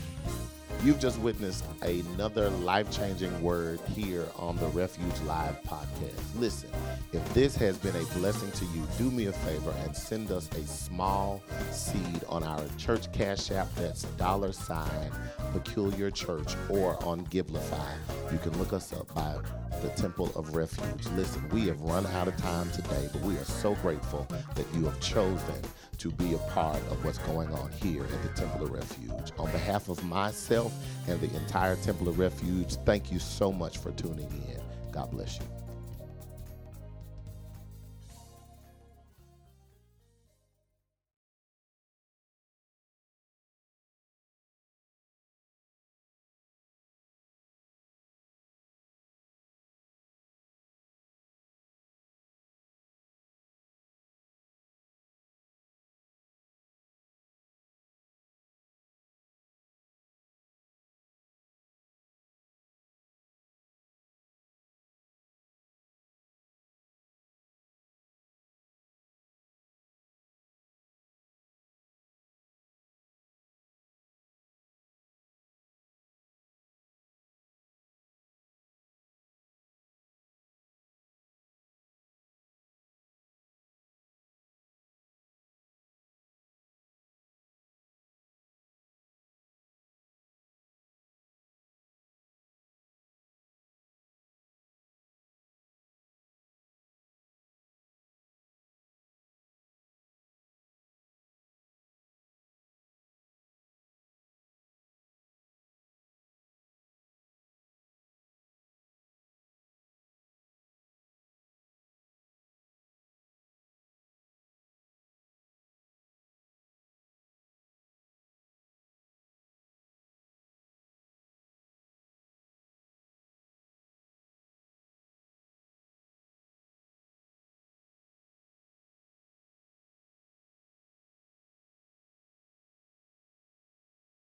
You've 0.82 1.00
just 1.00 1.20
witnessed 1.20 1.66
another 1.82 2.50
life 2.50 2.90
changing 2.90 3.44
word 3.44 3.82
here 3.94 4.26
on 4.38 4.56
the 4.56 4.68
Refuge 4.68 5.20
Live 5.26 5.62
podcast. 5.64 6.22
Listen, 6.38 6.70
if 7.12 7.34
this 7.34 7.54
has 7.58 7.78
been 7.78 7.98
a 7.98 8.06
blessing 8.18 8.50
to 8.52 8.66
you, 8.74 8.88
do 8.98 9.12
me 9.12 9.26
a 9.26 9.34
favor 9.34 9.74
and 9.84 9.94
send 9.94 10.32
us 10.32 10.50
a 10.52 10.66
small 10.66 11.44
seed 11.72 12.24
on 12.30 12.44
our 12.44 12.64
church 12.78 13.12
cash 13.12 13.52
app 13.52 13.68
that's 13.76 14.04
dollar 14.04 14.54
sign 14.54 15.12
peculiar 15.52 16.10
church 16.12 16.56
or 16.70 17.04
on 17.04 17.26
Givelify. 17.26 17.94
You 18.32 18.38
can 18.38 18.58
look 18.58 18.72
us 18.72 18.94
up 18.94 19.14
by 19.14 19.36
the 19.82 19.90
Temple 19.90 20.32
of 20.36 20.56
Refuge. 20.56 21.06
Listen, 21.16 21.48
we 21.50 21.68
have 21.68 21.82
run 21.82 22.06
out 22.08 22.30
of 22.30 22.38
time 22.38 22.72
today, 22.72 23.10
but 23.12 23.22
we 23.24 23.36
are 23.36 23.44
so 23.44 23.76
grateful 23.76 24.28
that 24.56 24.66
you 24.74 24.86
have 24.86 25.00
chosen 25.02 25.56
to 26.00 26.10
be 26.12 26.34
a 26.34 26.38
part 26.50 26.78
of 26.90 27.04
what's 27.04 27.18
going 27.20 27.54
on 27.54 27.72
here 27.72 28.04
at 28.04 28.24
the 28.24 28.30
Temple 28.30 28.64
of 28.66 28.72
Refuge. 28.72 29.32
On 29.38 29.52
behalf 29.52 29.90
of 29.90 30.04
myself 30.04 30.74
and 31.08 31.20
the 31.20 31.34
entire 31.36 31.76
Temple 31.78 32.08
of 32.08 32.18
Refuge, 32.18 32.76
thank 32.86 33.12
you 33.12 33.20
so 33.20 33.52
much 33.52 33.78
for 33.78 33.92
tuning 33.92 34.32
in. 34.48 34.62
God 34.92 35.12
bless 35.12 35.38
you. 35.40 35.59